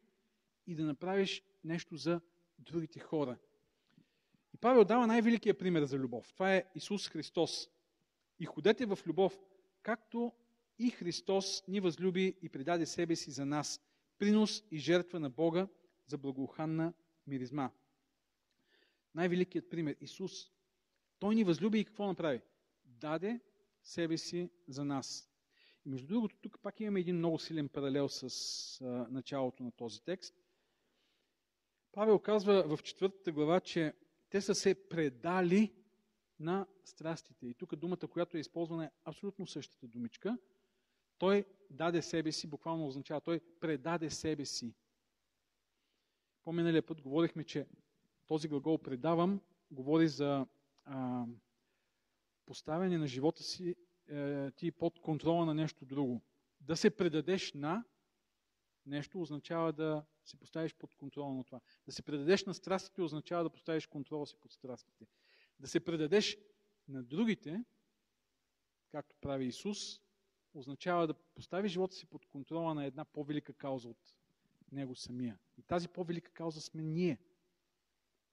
и 0.67 0.75
да 0.75 0.83
направиш 0.83 1.43
нещо 1.63 1.97
за 1.97 2.21
другите 2.59 2.99
хора. 2.99 3.37
И 4.53 4.57
Павел 4.57 4.85
дава 4.85 5.07
най-великия 5.07 5.57
пример 5.57 5.83
за 5.83 5.97
любов. 5.97 6.33
Това 6.33 6.55
е 6.55 6.65
Исус 6.75 7.09
Христос. 7.09 7.69
И 8.39 8.45
ходете 8.45 8.85
в 8.85 8.99
любов, 9.07 9.39
както 9.81 10.33
и 10.79 10.89
Христос 10.89 11.63
ни 11.67 11.79
възлюби 11.79 12.35
и 12.41 12.49
предаде 12.49 12.85
себе 12.85 13.15
си 13.15 13.31
за 13.31 13.45
нас. 13.45 13.81
Принос 14.17 14.63
и 14.71 14.77
жертва 14.77 15.19
на 15.19 15.29
Бога 15.29 15.67
за 16.07 16.17
благоуханна 16.17 16.93
миризма. 17.27 17.71
Най-великият 19.15 19.69
пример 19.69 19.95
Исус. 20.01 20.51
Той 21.19 21.35
ни 21.35 21.43
възлюби 21.43 21.79
и 21.79 21.85
какво 21.85 22.07
направи? 22.07 22.41
Даде 22.85 23.39
себе 23.83 24.17
си 24.17 24.49
за 24.67 24.85
нас. 24.85 25.29
И 25.85 25.89
между 25.89 26.07
другото, 26.07 26.35
тук 26.41 26.59
пак 26.61 26.79
имаме 26.79 26.99
един 26.99 27.15
много 27.17 27.39
силен 27.39 27.69
паралел 27.69 28.09
с 28.09 28.81
а, 28.81 28.85
началото 29.09 29.63
на 29.63 29.71
този 29.71 30.03
текст. 30.03 30.35
Павел 31.97 32.19
казва 32.19 32.77
в 32.77 32.83
четвъртата 32.83 33.31
глава, 33.31 33.59
че 33.59 33.93
те 34.29 34.41
са 34.41 34.55
се 34.55 34.89
предали 34.89 35.73
на 36.39 36.67
страстите. 36.83 37.47
И 37.47 37.53
тук 37.53 37.75
думата, 37.75 38.07
която 38.11 38.37
е 38.37 38.39
използвана 38.39 38.85
е 38.85 38.91
абсолютно 39.03 39.47
същата 39.47 39.87
думичка. 39.87 40.37
Той 41.17 41.45
даде 41.69 42.01
себе 42.01 42.31
си, 42.31 42.47
буквално 42.47 42.87
означава, 42.87 43.21
той 43.21 43.39
предаде 43.59 44.09
себе 44.09 44.45
си. 44.45 44.73
По-миналия 46.43 46.85
път 46.85 47.01
говорихме, 47.01 47.43
че 47.43 47.67
този 48.27 48.47
глагол 48.47 48.77
предавам 48.77 49.41
говори 49.71 50.07
за 50.07 50.45
а, 50.85 51.25
поставяне 52.45 52.97
на 52.97 53.07
живота 53.07 53.43
си 53.43 53.75
е, 54.09 54.51
ти 54.51 54.71
под 54.71 54.99
контрола 54.99 55.45
на 55.45 55.53
нещо 55.53 55.85
друго. 55.85 56.21
Да 56.61 56.77
се 56.77 56.89
предадеш 56.89 57.53
на 57.53 57.83
нещо 58.87 59.21
означава 59.21 59.73
да 59.73 60.05
се 60.25 60.37
поставиш 60.37 60.75
под 60.75 60.95
контрола 60.95 61.33
на 61.33 61.43
това. 61.43 61.59
Да 61.85 61.91
се 61.91 62.01
предадеш 62.01 62.45
на 62.45 62.53
страстите 62.53 63.01
означава 63.01 63.43
да 63.43 63.49
поставиш 63.49 63.87
контрола 63.87 64.27
си 64.27 64.35
под 64.41 64.51
страстите. 64.51 65.07
Да 65.59 65.67
се 65.67 65.79
предадеш 65.79 66.37
на 66.87 67.03
другите, 67.03 67.63
както 68.91 69.15
прави 69.21 69.45
Исус, 69.45 70.01
означава 70.53 71.07
да 71.07 71.13
постави 71.13 71.69
живота 71.69 71.95
си 71.95 72.05
под 72.05 72.25
контрола 72.25 72.73
на 72.73 72.85
една 72.85 73.05
по-велика 73.05 73.53
кауза 73.53 73.89
от 73.89 74.13
Него 74.71 74.95
самия. 74.95 75.39
И 75.57 75.61
тази 75.61 75.87
по-велика 75.87 76.31
кауза 76.31 76.61
сме 76.61 76.83
ние. 76.83 77.19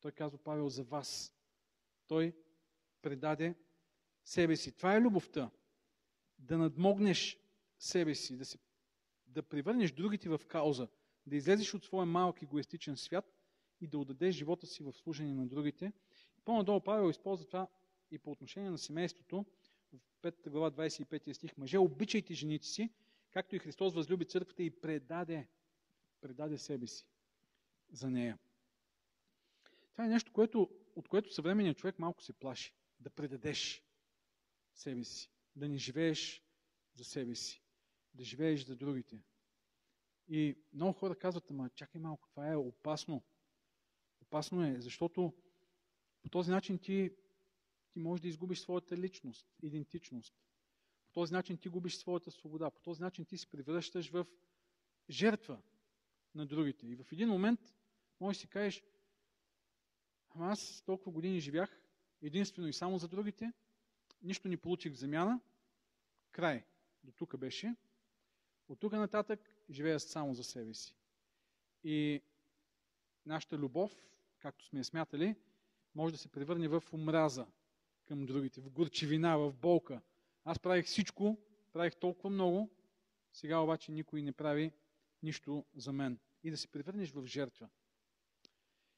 Той 0.01 0.13
казва 0.13 0.39
Павел 0.39 0.69
за 0.69 0.85
вас. 0.85 1.35
Той 2.07 2.37
предаде 3.03 3.55
себе 4.25 4.57
си. 4.57 4.73
Това 4.73 4.97
е 4.97 5.01
любовта. 5.01 5.51
Да 6.39 6.59
надмогнеш 6.59 7.39
себе 7.79 8.15
си, 8.15 8.37
да, 8.37 8.45
си, 8.45 8.59
да 9.35 9.43
превърнеш 9.43 9.93
другите 9.93 10.29
в 10.29 10.41
кауза, 10.49 10.89
да 11.27 11.37
излезеш 11.37 11.75
от 11.75 11.85
своя 11.85 12.07
малък 12.07 12.43
егоистичен 12.43 12.97
свят 12.97 13.39
и 13.81 13.87
да 13.87 13.99
отдадеш 13.99 14.35
живота 14.35 14.67
си 14.67 14.83
в 14.83 14.93
служение 14.93 15.35
на 15.35 15.47
другите. 15.47 15.93
По-надолу 16.45 16.81
Павел 16.81 17.11
използва 17.11 17.47
това 17.47 17.69
и 18.11 18.19
по 18.19 18.31
отношение 18.31 18.71
на 18.71 18.79
семейството. 18.79 19.45
в 19.93 20.23
5 20.23 20.51
глава 20.51 20.71
25 20.71 21.33
стих, 21.33 21.57
мъже, 21.57 21.79
обичайте 21.79 22.35
жените 22.35 22.67
си, 22.67 22.91
както 23.31 23.57
и 23.57 23.59
Христос 23.59 23.95
възлюби 23.95 24.25
църквата 24.25 24.63
и 24.63 24.71
предаде, 24.71 25.49
предаде 26.21 26.59
себе 26.59 26.87
си 26.87 27.07
за 27.93 28.11
нея. 28.11 28.39
Това 29.93 30.05
е 30.05 30.09
нещо, 30.09 30.33
което, 30.33 30.71
от 30.97 31.09
което 31.09 31.35
съвременният 31.35 31.79
човек 31.79 31.99
малко 31.99 32.23
се 32.23 32.33
плаши. 32.33 32.75
Да 33.01 33.11
предадеш 33.11 33.83
себе 34.75 35.05
си. 35.05 35.31
Да 35.57 35.69
не 35.69 35.77
живееш 35.77 36.43
за 36.95 37.05
себе 37.05 37.35
си. 37.35 37.64
Да 38.15 38.25
живееш 38.25 38.67
за 38.67 38.77
другите. 38.77 39.23
И 40.29 40.57
много 40.73 40.93
хора 40.93 41.17
казват, 41.17 41.51
ама 41.51 41.71
чакай 41.71 42.01
малко, 42.01 42.29
това 42.29 42.53
е 42.53 42.57
опасно. 42.57 43.23
Опасно 44.21 44.67
е, 44.67 44.81
защото 44.81 45.35
по 46.23 46.29
този 46.29 46.51
начин 46.51 46.79
ти, 46.79 47.11
ти 47.91 47.99
можеш 47.99 48.23
да 48.23 48.29
изгубиш 48.29 48.61
своята 48.61 48.97
личност, 48.97 49.47
идентичност. 49.63 50.35
По 51.07 51.13
този 51.13 51.33
начин 51.33 51.59
ти 51.59 51.69
губиш 51.69 51.97
своята 51.97 52.31
свобода. 52.31 52.71
По 52.71 52.81
този 52.81 53.03
начин 53.03 53.25
ти 53.25 53.39
се 53.39 53.47
превръщаш 53.47 54.11
в 54.11 54.27
жертва 55.11 55.63
на 56.35 56.47
другите. 56.47 56.87
И 56.87 56.97
в 56.97 57.13
един 57.13 57.29
момент 57.29 57.61
можеш 58.21 58.39
да 58.39 58.41
си 58.41 58.49
кажеш, 58.49 58.83
ама 60.31 60.47
аз 60.47 60.83
толкова 60.87 61.13
години 61.13 61.41
живях 61.41 61.81
единствено 62.23 62.69
и 62.69 62.73
само 62.73 62.99
за 62.99 63.09
другите, 63.09 63.53
нищо 64.23 64.49
не 64.49 64.57
получих 64.57 64.93
в 64.93 64.97
замяна, 64.97 65.41
край. 66.33 66.65
До 67.05 67.13
тук 67.13 67.37
беше. 67.37 67.77
От 68.69 68.81
тук 68.81 68.93
нататък 68.93 69.41
живея 69.71 70.01
само 70.01 70.35
за 70.35 70.45
себе 70.45 70.75
си. 70.75 70.97
И 71.85 72.23
нашата 73.27 73.59
любов, 73.59 74.07
както 74.39 74.65
сме 74.65 74.81
я 74.81 74.85
смятали, 74.85 75.37
може 75.95 76.13
да 76.15 76.19
се 76.19 76.29
превърне 76.29 76.69
в 76.69 76.85
омраза 76.93 77.47
към 78.05 78.27
другите, 78.27 78.61
в 78.61 78.71
горчевина, 78.71 79.39
в 79.39 79.53
болка. 79.53 80.01
Аз 80.45 80.59
правих 80.59 80.87
всичко, 80.87 81.39
правих 81.73 81.97
толкова 81.97 82.31
много, 82.31 82.71
сега 83.33 83.59
обаче 83.59 83.93
никой 83.93 84.23
не 84.23 84.33
прави 84.33 84.73
нищо 85.23 85.65
за 85.75 85.93
мен. 85.93 86.19
И 86.43 86.51
да 86.51 86.57
се 86.57 86.69
превърнеш 86.69 87.11
в 87.11 87.27
жертва. 87.27 87.69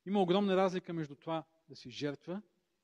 Има 0.07 0.23
огромна 0.23 0.57
разлика 0.57 0.93
между 0.93 1.15
това 1.15 1.45
да 1.69 1.77
си 1.77 1.91
жертва 1.91 2.43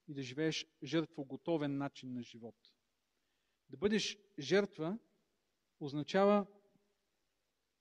и 0.08 0.14
да 0.14 0.22
живееш 0.22 0.66
жертва 0.82 1.24
готовен 1.24 1.76
начин 1.76 2.12
на 2.12 2.22
живот. 2.22 2.72
Да 3.68 3.76
бъдеш 3.76 4.18
жертва 4.38 4.98
означава 5.80 6.46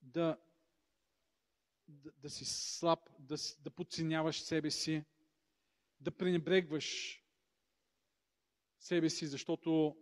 да, 0.02 0.38
да, 1.88 2.12
да 2.18 2.30
си 2.30 2.46
слаб, 2.46 3.00
да, 3.20 3.36
да 3.60 3.70
подценяваш 3.70 4.42
себе 4.42 4.72
си, 4.72 5.04
да 6.00 6.12
пренебрегваш 6.12 7.20
себе 8.80 9.10
си, 9.10 9.28
защото 9.28 9.98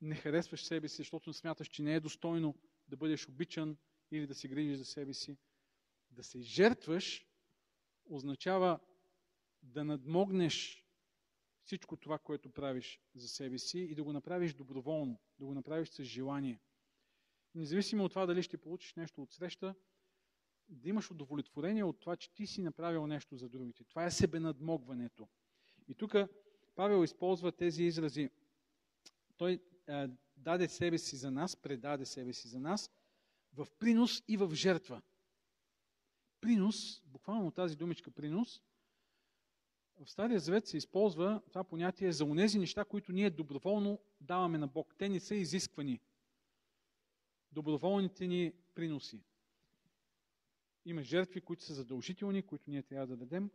не 0.00 0.14
харесваш 0.14 0.64
себе 0.64 0.88
си, 0.88 0.96
защото 0.96 1.32
смяташ, 1.32 1.68
че 1.68 1.82
не 1.82 1.94
е 1.94 2.00
достойно 2.00 2.54
да 2.88 2.96
бъдеш 2.96 3.28
обичан 3.28 3.76
или 4.10 4.26
да 4.26 4.34
се 4.34 4.48
грижиш 4.48 4.78
за 4.78 4.84
себе 4.84 5.14
си. 5.14 5.38
Да 6.10 6.24
се 6.24 6.40
жертваш 6.40 7.26
означава 8.06 8.80
да 9.62 9.84
надмогнеш 9.84 10.84
всичко 11.64 11.96
това, 11.96 12.18
което 12.18 12.50
правиш 12.50 13.00
за 13.14 13.28
себе 13.28 13.58
си 13.58 13.78
и 13.78 13.94
да 13.94 14.04
го 14.04 14.12
направиш 14.12 14.54
доброволно, 14.54 15.20
да 15.38 15.46
го 15.46 15.54
направиш 15.54 15.88
с 15.88 16.04
желание. 16.04 16.60
Независимо 17.54 18.04
от 18.04 18.12
това 18.12 18.26
дали 18.26 18.42
ще 18.42 18.56
получиш 18.56 18.94
нещо 18.94 19.22
от 19.22 19.32
среща, 19.32 19.74
да 20.68 20.88
имаш 20.88 21.10
удовлетворение 21.10 21.84
от 21.84 22.00
това, 22.00 22.16
че 22.16 22.34
ти 22.34 22.46
си 22.46 22.62
направил 22.62 23.06
нещо 23.06 23.36
за 23.36 23.48
другите. 23.48 23.84
Това 23.84 24.04
е 24.04 24.10
себенадмогването. 24.10 25.28
И 25.88 25.94
тук 25.94 26.14
Павел 26.74 27.04
използва 27.04 27.52
тези 27.52 27.84
изрази. 27.84 28.30
Той 29.36 29.62
е, 29.88 30.08
даде 30.36 30.68
себе 30.68 30.98
си 30.98 31.16
за 31.16 31.30
нас, 31.30 31.56
предаде 31.56 32.06
себе 32.06 32.32
си 32.32 32.48
за 32.48 32.60
нас, 32.60 32.90
в 33.52 33.66
принос 33.78 34.22
и 34.28 34.36
в 34.36 34.54
жертва. 34.54 35.02
Принос, 36.40 37.02
буквално 37.06 37.50
тази 37.50 37.76
думичка 37.76 38.10
принос, 38.10 38.62
в 40.00 40.10
Стария 40.10 40.40
Завет 40.40 40.66
се 40.66 40.76
използва 40.76 41.42
това 41.48 41.64
понятие 41.64 42.12
за 42.12 42.24
онези 42.24 42.58
неща, 42.58 42.84
които 42.84 43.12
ние 43.12 43.30
доброволно 43.30 43.98
даваме 44.20 44.58
на 44.58 44.66
Бог. 44.66 44.94
Те 44.98 45.08
не 45.08 45.20
са 45.20 45.34
изисквани. 45.34 46.00
Доброволните 47.54 48.26
ни 48.26 48.52
приноси. 48.74 49.20
Има 50.84 51.02
жертви, 51.02 51.40
които 51.40 51.64
са 51.64 51.74
задължителни, 51.74 52.42
които 52.42 52.70
ние 52.70 52.82
трябва 52.82 53.06
да 53.06 53.16
дадем. 53.16 53.50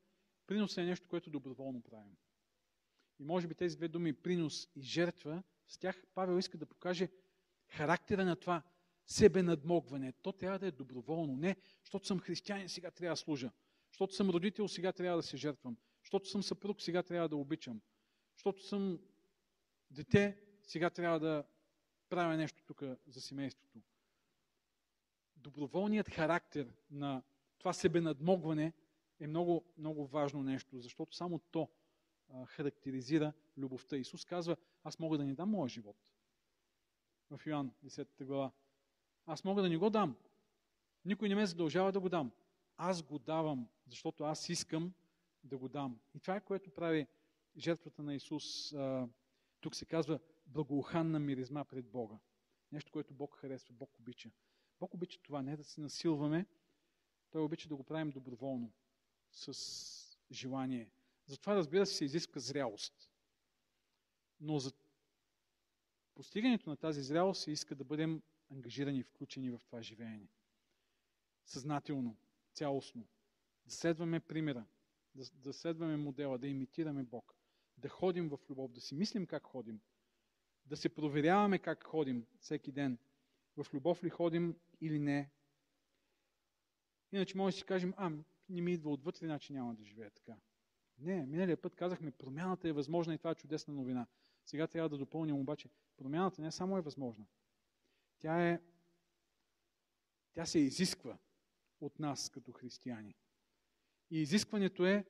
Принос 0.48 0.78
е 0.78 0.84
нещо, 0.84 1.08
което 1.08 1.30
доброволно 1.30 1.82
правим. 1.82 2.18
И 3.20 3.24
може 3.24 3.48
би 3.48 3.56
тези 3.56 3.78
две 3.78 3.88
думи, 3.88 4.14
принос 4.14 4.70
и 4.76 4.82
жертва, 4.82 5.44
с 5.68 5.78
тях 5.78 6.06
Павел 6.14 6.40
иска 6.40 6.58
да 6.58 6.66
покаже 6.66 7.10
характера 7.68 8.26
на 8.26 8.36
това 8.36 8.64
себе 9.06 9.44
надмогване. 9.44 10.14
То 10.22 10.32
трябва 10.32 10.60
да 10.60 10.68
е 10.68 10.72
доброволно. 10.72 11.38
Не, 11.38 11.56
защото 11.84 12.08
съм 12.08 12.20
християнин, 12.20 12.70
сега 12.70 12.92
трябва 12.92 13.14
да 13.14 13.18
служа. 13.18 13.52
Защото 13.92 14.14
съм 14.14 14.30
родител, 14.30 14.68
сега 14.68 14.92
трябва 14.92 15.18
да 15.18 15.24
се 15.24 15.38
жертвам. 15.38 15.78
Защото 16.04 16.30
съм 16.30 16.44
съпруг, 16.44 16.82
сега 16.82 17.04
трябва 17.04 17.30
да 17.30 17.36
обичам. 17.36 17.82
Защото 18.36 18.64
съм 18.64 19.00
дете, 19.92 20.38
сега 20.64 20.90
трябва 20.90 21.20
да 21.20 21.44
правя 22.10 22.38
нещо 22.38 22.64
тук 22.66 22.84
за 23.08 23.22
семейството. 23.22 23.82
Доброволният 25.50 26.10
характер 26.10 26.74
на 26.92 27.22
това 27.58 27.74
себе 27.74 28.02
надмогване 28.02 28.74
е 29.20 29.28
много, 29.28 29.66
много 29.78 30.06
важно 30.06 30.44
нещо, 30.44 30.80
защото 30.80 31.16
само 31.16 31.40
то 31.40 31.70
характеризира 32.46 33.34
любовта. 33.58 33.98
Исус 33.98 34.26
казва, 34.26 34.58
аз 34.84 35.00
мога 35.00 35.18
да 35.18 35.24
ни 35.24 35.34
дам 35.34 35.50
моя 35.50 35.70
живот. 35.70 35.96
В 37.30 37.42
Йоан 37.46 37.72
10 37.86 38.26
глава. 38.26 38.52
Аз 39.26 39.44
мога 39.44 39.62
да 39.62 39.70
ни 39.70 39.78
го 39.78 39.90
дам. 39.90 40.16
Никой 41.06 41.30
не 41.30 41.36
ме 41.36 41.46
задължава 41.46 41.92
да 41.92 42.00
го 42.00 42.10
дам. 42.10 42.32
Аз 42.78 43.04
го 43.04 43.20
давам, 43.20 43.68
защото 43.88 44.24
аз 44.24 44.50
искам 44.50 44.94
да 45.44 45.58
го 45.58 45.70
дам. 45.70 46.00
И 46.16 46.20
това 46.20 46.36
е 46.36 46.46
което 46.46 46.72
прави 46.72 47.08
жертвата 47.58 48.04
на 48.04 48.16
Исус. 48.16 48.76
Тук 49.62 49.76
се 49.76 49.86
казва 49.86 50.20
благоуханна 50.46 51.20
миризма 51.20 51.64
пред 51.64 51.86
Бога. 51.86 52.20
Нещо, 52.72 52.92
което 52.92 53.14
Бог 53.14 53.36
харесва, 53.36 53.74
Бог 53.74 54.00
обича. 54.00 54.30
Бог 54.80 54.94
обича 54.94 55.20
това, 55.24 55.42
не 55.42 55.58
да 55.58 55.64
се 55.64 55.82
насилваме. 55.82 56.46
Той 57.32 57.42
обича 57.42 57.70
да 57.70 57.76
го 57.76 57.84
правим 57.84 58.12
доброволно, 58.12 58.72
с 59.32 60.18
желание. 60.32 60.90
Затова, 61.26 61.56
разбира 61.56 61.86
се, 61.86 61.94
се 61.94 62.06
изисква 62.06 62.42
зрялост. 62.42 63.12
Но 64.40 64.60
за 64.60 64.72
постигането 66.16 66.70
на 66.70 66.78
тази 66.78 67.02
зрялост 67.02 67.42
се 67.42 67.52
иска 67.52 67.76
да 67.76 67.84
бъдем 67.84 68.22
ангажирани 68.52 69.04
включени 69.04 69.52
в 69.52 69.62
това 69.66 69.82
живеене. 69.82 70.28
Съзнателно, 71.46 72.18
цялостно. 72.54 73.08
Да 73.66 73.74
следваме 73.74 74.20
примера, 74.20 74.66
да, 75.16 75.24
да 75.34 75.54
следваме 75.54 75.98
модела, 75.98 76.38
да 76.38 76.48
имитираме 76.48 77.04
Бог, 77.04 77.36
да 77.78 77.90
ходим 77.90 78.30
в 78.30 78.40
любов, 78.50 78.72
да 78.72 78.82
си 78.82 78.96
мислим 78.96 79.26
как 79.26 79.44
ходим, 79.44 79.80
да 80.66 80.78
се 80.78 80.90
проверяваме 80.90 81.60
как 81.60 81.84
ходим 81.84 82.26
всеки 82.40 82.72
ден, 82.72 82.98
в 83.64 83.74
любов 83.74 84.04
ли 84.04 84.10
ходим 84.10 84.56
или 84.82 85.00
не. 85.00 85.32
Иначе 87.12 87.38
може 87.38 87.54
да 87.54 87.58
си 87.58 87.66
кажем, 87.66 87.94
а, 87.98 88.12
не 88.50 88.62
ми 88.62 88.74
идва 88.74 88.92
отвътре, 88.92 89.26
иначе 89.26 89.54
няма 89.54 89.76
да 89.76 89.84
живея 89.84 90.12
така. 90.12 90.36
Не, 91.00 91.26
миналия 91.26 91.62
път 91.62 91.76
казахме, 91.76 92.12
промяната 92.12 92.70
е 92.70 92.74
възможна 92.74 93.14
и 93.14 93.18
това 93.18 93.32
е 93.32 93.36
чудесна 93.36 93.74
новина. 93.74 94.08
Сега 94.46 94.68
трябва 94.68 94.90
да 94.90 94.98
допълним 94.98 95.36
обаче, 95.36 95.70
промяната 95.98 96.42
не 96.42 96.52
само 96.52 96.78
е 96.78 96.82
възможна. 96.82 97.26
Тя 98.20 98.50
е, 98.50 98.62
тя 100.34 100.46
се 100.46 100.60
изисква 100.60 101.18
от 101.82 102.00
нас 102.00 102.30
като 102.30 102.52
християни. 102.52 103.16
И 104.12 104.22
изискването 104.22 104.86
е 104.86 105.06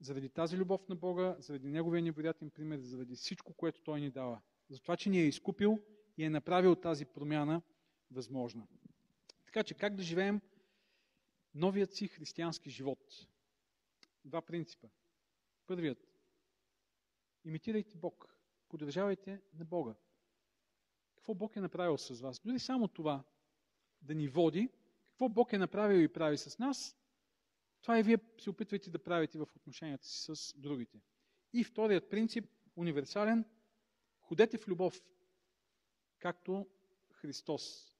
заради 0.00 0.28
тази 0.28 0.56
любов 0.56 0.88
на 0.88 0.96
Бога, 0.96 1.36
заради 1.38 1.68
Неговия 1.68 2.02
невероятен 2.02 2.50
пример, 2.50 2.78
заради 2.78 3.14
всичко, 3.14 3.54
което 3.54 3.82
Той 3.82 4.00
ни 4.00 4.10
дава. 4.10 4.40
За 4.70 4.78
това, 4.80 4.96
че 4.96 5.10
ни 5.10 5.18
е 5.18 5.26
изкупил 5.26 5.78
и 6.16 6.24
е 6.24 6.30
направил 6.30 6.76
тази 6.76 7.04
промяна 7.04 7.62
възможна. 8.14 8.66
Така 9.44 9.64
че 9.64 9.74
как 9.74 9.94
да 9.94 10.02
живеем 10.02 10.40
новият 11.54 11.94
си 11.94 12.08
християнски 12.08 12.70
живот? 12.70 13.28
Два 14.24 14.42
принципа. 14.42 14.88
Първият. 15.66 15.98
Имитирайте 17.44 17.96
Бог. 17.96 18.36
Поддържавайте 18.68 19.42
на 19.54 19.64
Бога. 19.64 19.94
Какво 21.16 21.34
Бог 21.34 21.56
е 21.56 21.60
направил 21.60 21.98
с 21.98 22.20
вас? 22.20 22.40
Дори 22.44 22.58
само 22.58 22.88
това 22.88 23.24
да 24.02 24.14
ни 24.14 24.28
води, 24.28 24.68
какво 25.08 25.28
Бог 25.28 25.52
е 25.52 25.58
направил 25.58 25.98
и 25.98 26.12
прави 26.12 26.38
с 26.38 26.58
нас, 26.58 26.96
това 27.82 27.98
и 27.98 28.02
вие 28.02 28.18
се 28.38 28.50
опитвайте 28.50 28.90
да 28.90 29.02
правите 29.02 29.38
в 29.38 29.48
отношенията 29.56 30.06
си 30.06 30.34
с 30.34 30.54
другите. 30.56 31.00
И 31.52 31.64
вторият 31.64 32.10
принцип, 32.10 32.50
универсален, 32.76 33.44
ходете 34.20 34.58
в 34.58 34.68
любов, 34.68 35.02
както 36.18 36.66
Христос 37.12 37.93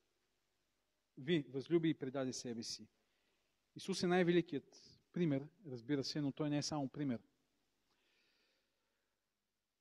ви 1.18 1.44
възлюби 1.48 1.90
и 1.90 1.94
предаде 1.94 2.32
себе 2.32 2.62
си. 2.62 2.88
Исус 3.76 4.02
е 4.02 4.06
най-великият 4.06 5.00
пример, 5.12 5.46
разбира 5.66 6.04
се, 6.04 6.20
но 6.20 6.32
той 6.32 6.50
не 6.50 6.58
е 6.58 6.62
само 6.62 6.88
пример. 6.88 7.22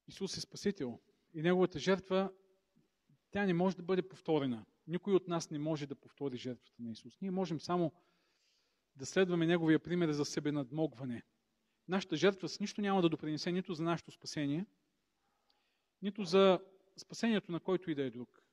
Исус 0.08 0.38
е 0.38 0.42
Спасител 0.42 1.00
и 1.34 1.42
Неговата 1.42 1.80
жертва 1.80 2.32
Тя 3.32 3.46
не 3.46 3.54
може 3.54 3.76
да 3.76 3.84
бъде 3.84 4.10
повторена. 4.10 4.66
Никой 4.88 5.14
от 5.14 5.28
нас 5.28 5.50
не 5.50 5.60
може 5.60 5.88
да 5.88 5.96
повтори 5.96 6.38
жертвата 6.38 6.84
на 6.84 6.92
Исус. 6.92 7.22
Ние 7.22 7.32
можем 7.32 7.60
само 7.60 7.94
да 8.96 9.06
следваме 9.06 9.48
Неговия 9.48 9.80
пример 9.80 10.12
за 10.12 10.26
себе 10.26 10.52
надмогване. 10.52 11.24
Нашата 11.88 12.16
жертва 12.16 12.50
с 12.50 12.60
нищо 12.60 12.82
няма 12.82 13.02
да 13.02 13.10
допринесе 13.10 13.52
нито 13.52 13.74
за 13.74 13.84
нашето 13.84 14.12
спасение, 14.12 14.66
нито 16.02 16.24
за 16.24 16.60
спасението 16.98 17.52
на 17.52 17.60
който 17.60 17.92
и 17.92 17.96
да 17.96 18.04
е 18.04 18.10
друг. 18.10 18.44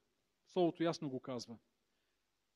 Словото 0.47 0.83
ясно 0.83 1.11
го 1.11 1.21
казва, 1.21 1.59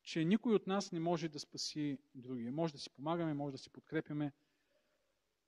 че 0.04 0.24
никой 0.24 0.54
от 0.54 0.66
нас 0.66 0.92
не 0.92 1.00
може 1.00 1.28
да 1.28 1.38
спаси 1.38 1.98
другия. 2.14 2.52
Може 2.52 2.72
да 2.72 2.78
си 2.78 2.90
помагаме, 2.90 3.34
може 3.34 3.52
да 3.52 3.58
си 3.58 3.70
подкрепяме, 3.70 4.32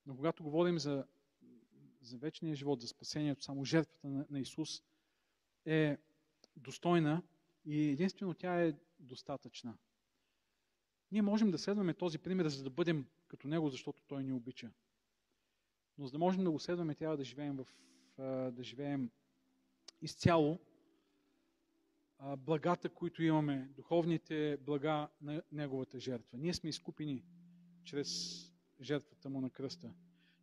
но 0.06 0.16
когато 0.16 0.42
говорим 0.42 0.78
за, 0.78 1.04
за 2.00 2.18
вечния 2.18 2.54
живот, 2.54 2.80
за 2.80 2.88
спасението, 2.88 3.44
само 3.44 3.64
жертвата 3.64 4.08
на, 4.08 4.26
на 4.30 4.40
Исус 4.40 4.82
е 5.64 5.98
достойна 6.56 7.22
и 7.64 7.88
единствено 7.88 8.34
тя 8.34 8.64
е 8.64 8.74
достатъчна. 8.98 9.78
Ние 11.12 11.22
можем 11.22 11.50
да 11.50 11.58
следваме 11.58 11.94
този 11.94 12.18
пример, 12.18 12.48
за 12.48 12.62
да 12.62 12.70
бъдем 12.70 13.06
като 13.28 13.48
Него, 13.48 13.70
защото 13.70 14.02
Той 14.02 14.24
ни 14.24 14.32
обича. 14.32 14.70
Но 15.98 16.06
за 16.06 16.12
да 16.12 16.18
можем 16.18 16.44
да 16.44 16.50
го 16.50 16.58
следваме, 16.58 16.94
трябва 16.94 17.16
да 17.16 17.24
живеем, 17.24 17.56
в, 17.56 17.66
да 18.52 18.62
живеем 18.62 19.10
изцяло 20.02 20.58
благата, 22.38 22.88
които 22.88 23.22
имаме, 23.22 23.68
духовните 23.76 24.58
блага 24.60 25.08
на 25.20 25.42
Неговата 25.52 25.98
жертва. 25.98 26.38
Ние 26.38 26.54
сме 26.54 26.70
изкупени 26.70 27.24
чрез 27.84 28.42
жертвата 28.80 29.30
Му 29.30 29.40
на 29.40 29.50
кръста. 29.50 29.94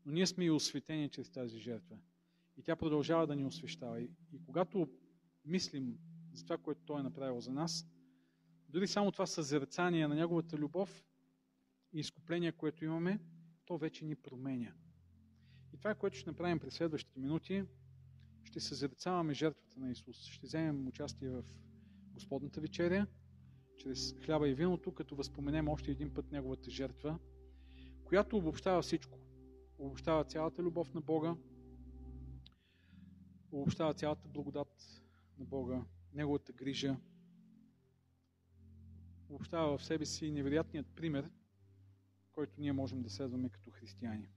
Но 0.06 0.12
ние 0.12 0.28
сме 0.28 0.46
и 0.46 0.52
осветени 0.52 1.10
чрез 1.10 1.30
тази 1.30 1.60
жертва. 1.60 1.98
И 2.58 2.64
тя 2.64 2.76
продължава 2.76 3.28
да 3.28 3.36
ни 3.36 3.46
освещава. 3.46 4.02
И, 4.02 4.10
и 4.34 4.46
когато 4.46 4.90
мислим 5.46 5.98
за 6.34 6.44
това, 6.44 6.58
което 6.58 6.82
Той 6.86 7.00
е 7.00 7.04
направил 7.04 7.42
за 7.42 7.52
нас, 7.52 7.88
дори 8.70 8.88
само 8.88 9.12
това 9.12 9.26
съзерцание 9.26 10.08
на 10.08 10.16
Неговата 10.16 10.58
любов 10.58 11.06
и 11.94 12.00
изкупление, 12.00 12.52
което 12.52 12.86
имаме, 12.86 13.20
то 13.66 13.78
вече 13.78 14.06
ни 14.06 14.16
променя. 14.16 14.74
И 15.74 15.78
това, 15.78 15.96
което 15.96 16.18
ще 16.18 16.30
направим 16.30 16.60
през 16.60 16.74
следващите 16.74 17.20
минути, 17.20 17.64
ще 18.44 18.60
съзерцаваме 18.60 19.34
жертвата 19.34 19.80
на 19.80 19.92
Исус. 19.92 20.26
Ще 20.26 20.46
вземем 20.46 20.88
участие 20.88 21.30
в 21.30 21.44
Господната 22.14 22.62
вечеря, 22.62 23.08
чрез 23.78 24.16
хляба 24.26 24.50
и 24.50 24.54
виното, 24.54 24.94
като 24.94 25.16
възпоменем 25.16 25.68
още 25.68 25.92
един 25.92 26.14
път 26.14 26.32
Неговата 26.32 26.72
жертва, 26.72 27.20
която 28.04 28.38
обобщава 28.38 28.82
всичко. 28.82 29.20
Обобщава 29.78 30.24
цялата 30.24 30.64
любов 30.64 30.94
на 30.94 31.02
Бога, 31.02 31.36
обобщава 33.52 33.94
цялата 33.94 34.28
благодат 34.28 35.04
на 35.40 35.46
Бога, 35.46 35.86
Неговата 36.14 36.54
грижа, 36.54 36.98
обобщава 39.30 39.78
в 39.78 39.86
себе 39.86 40.06
си 40.06 40.32
невероятният 40.32 40.88
пример, 40.96 41.32
който 42.32 42.62
ние 42.62 42.74
можем 42.74 43.02
да 43.02 43.10
следваме 43.10 43.50
като 43.50 43.72
християни. 43.72 44.30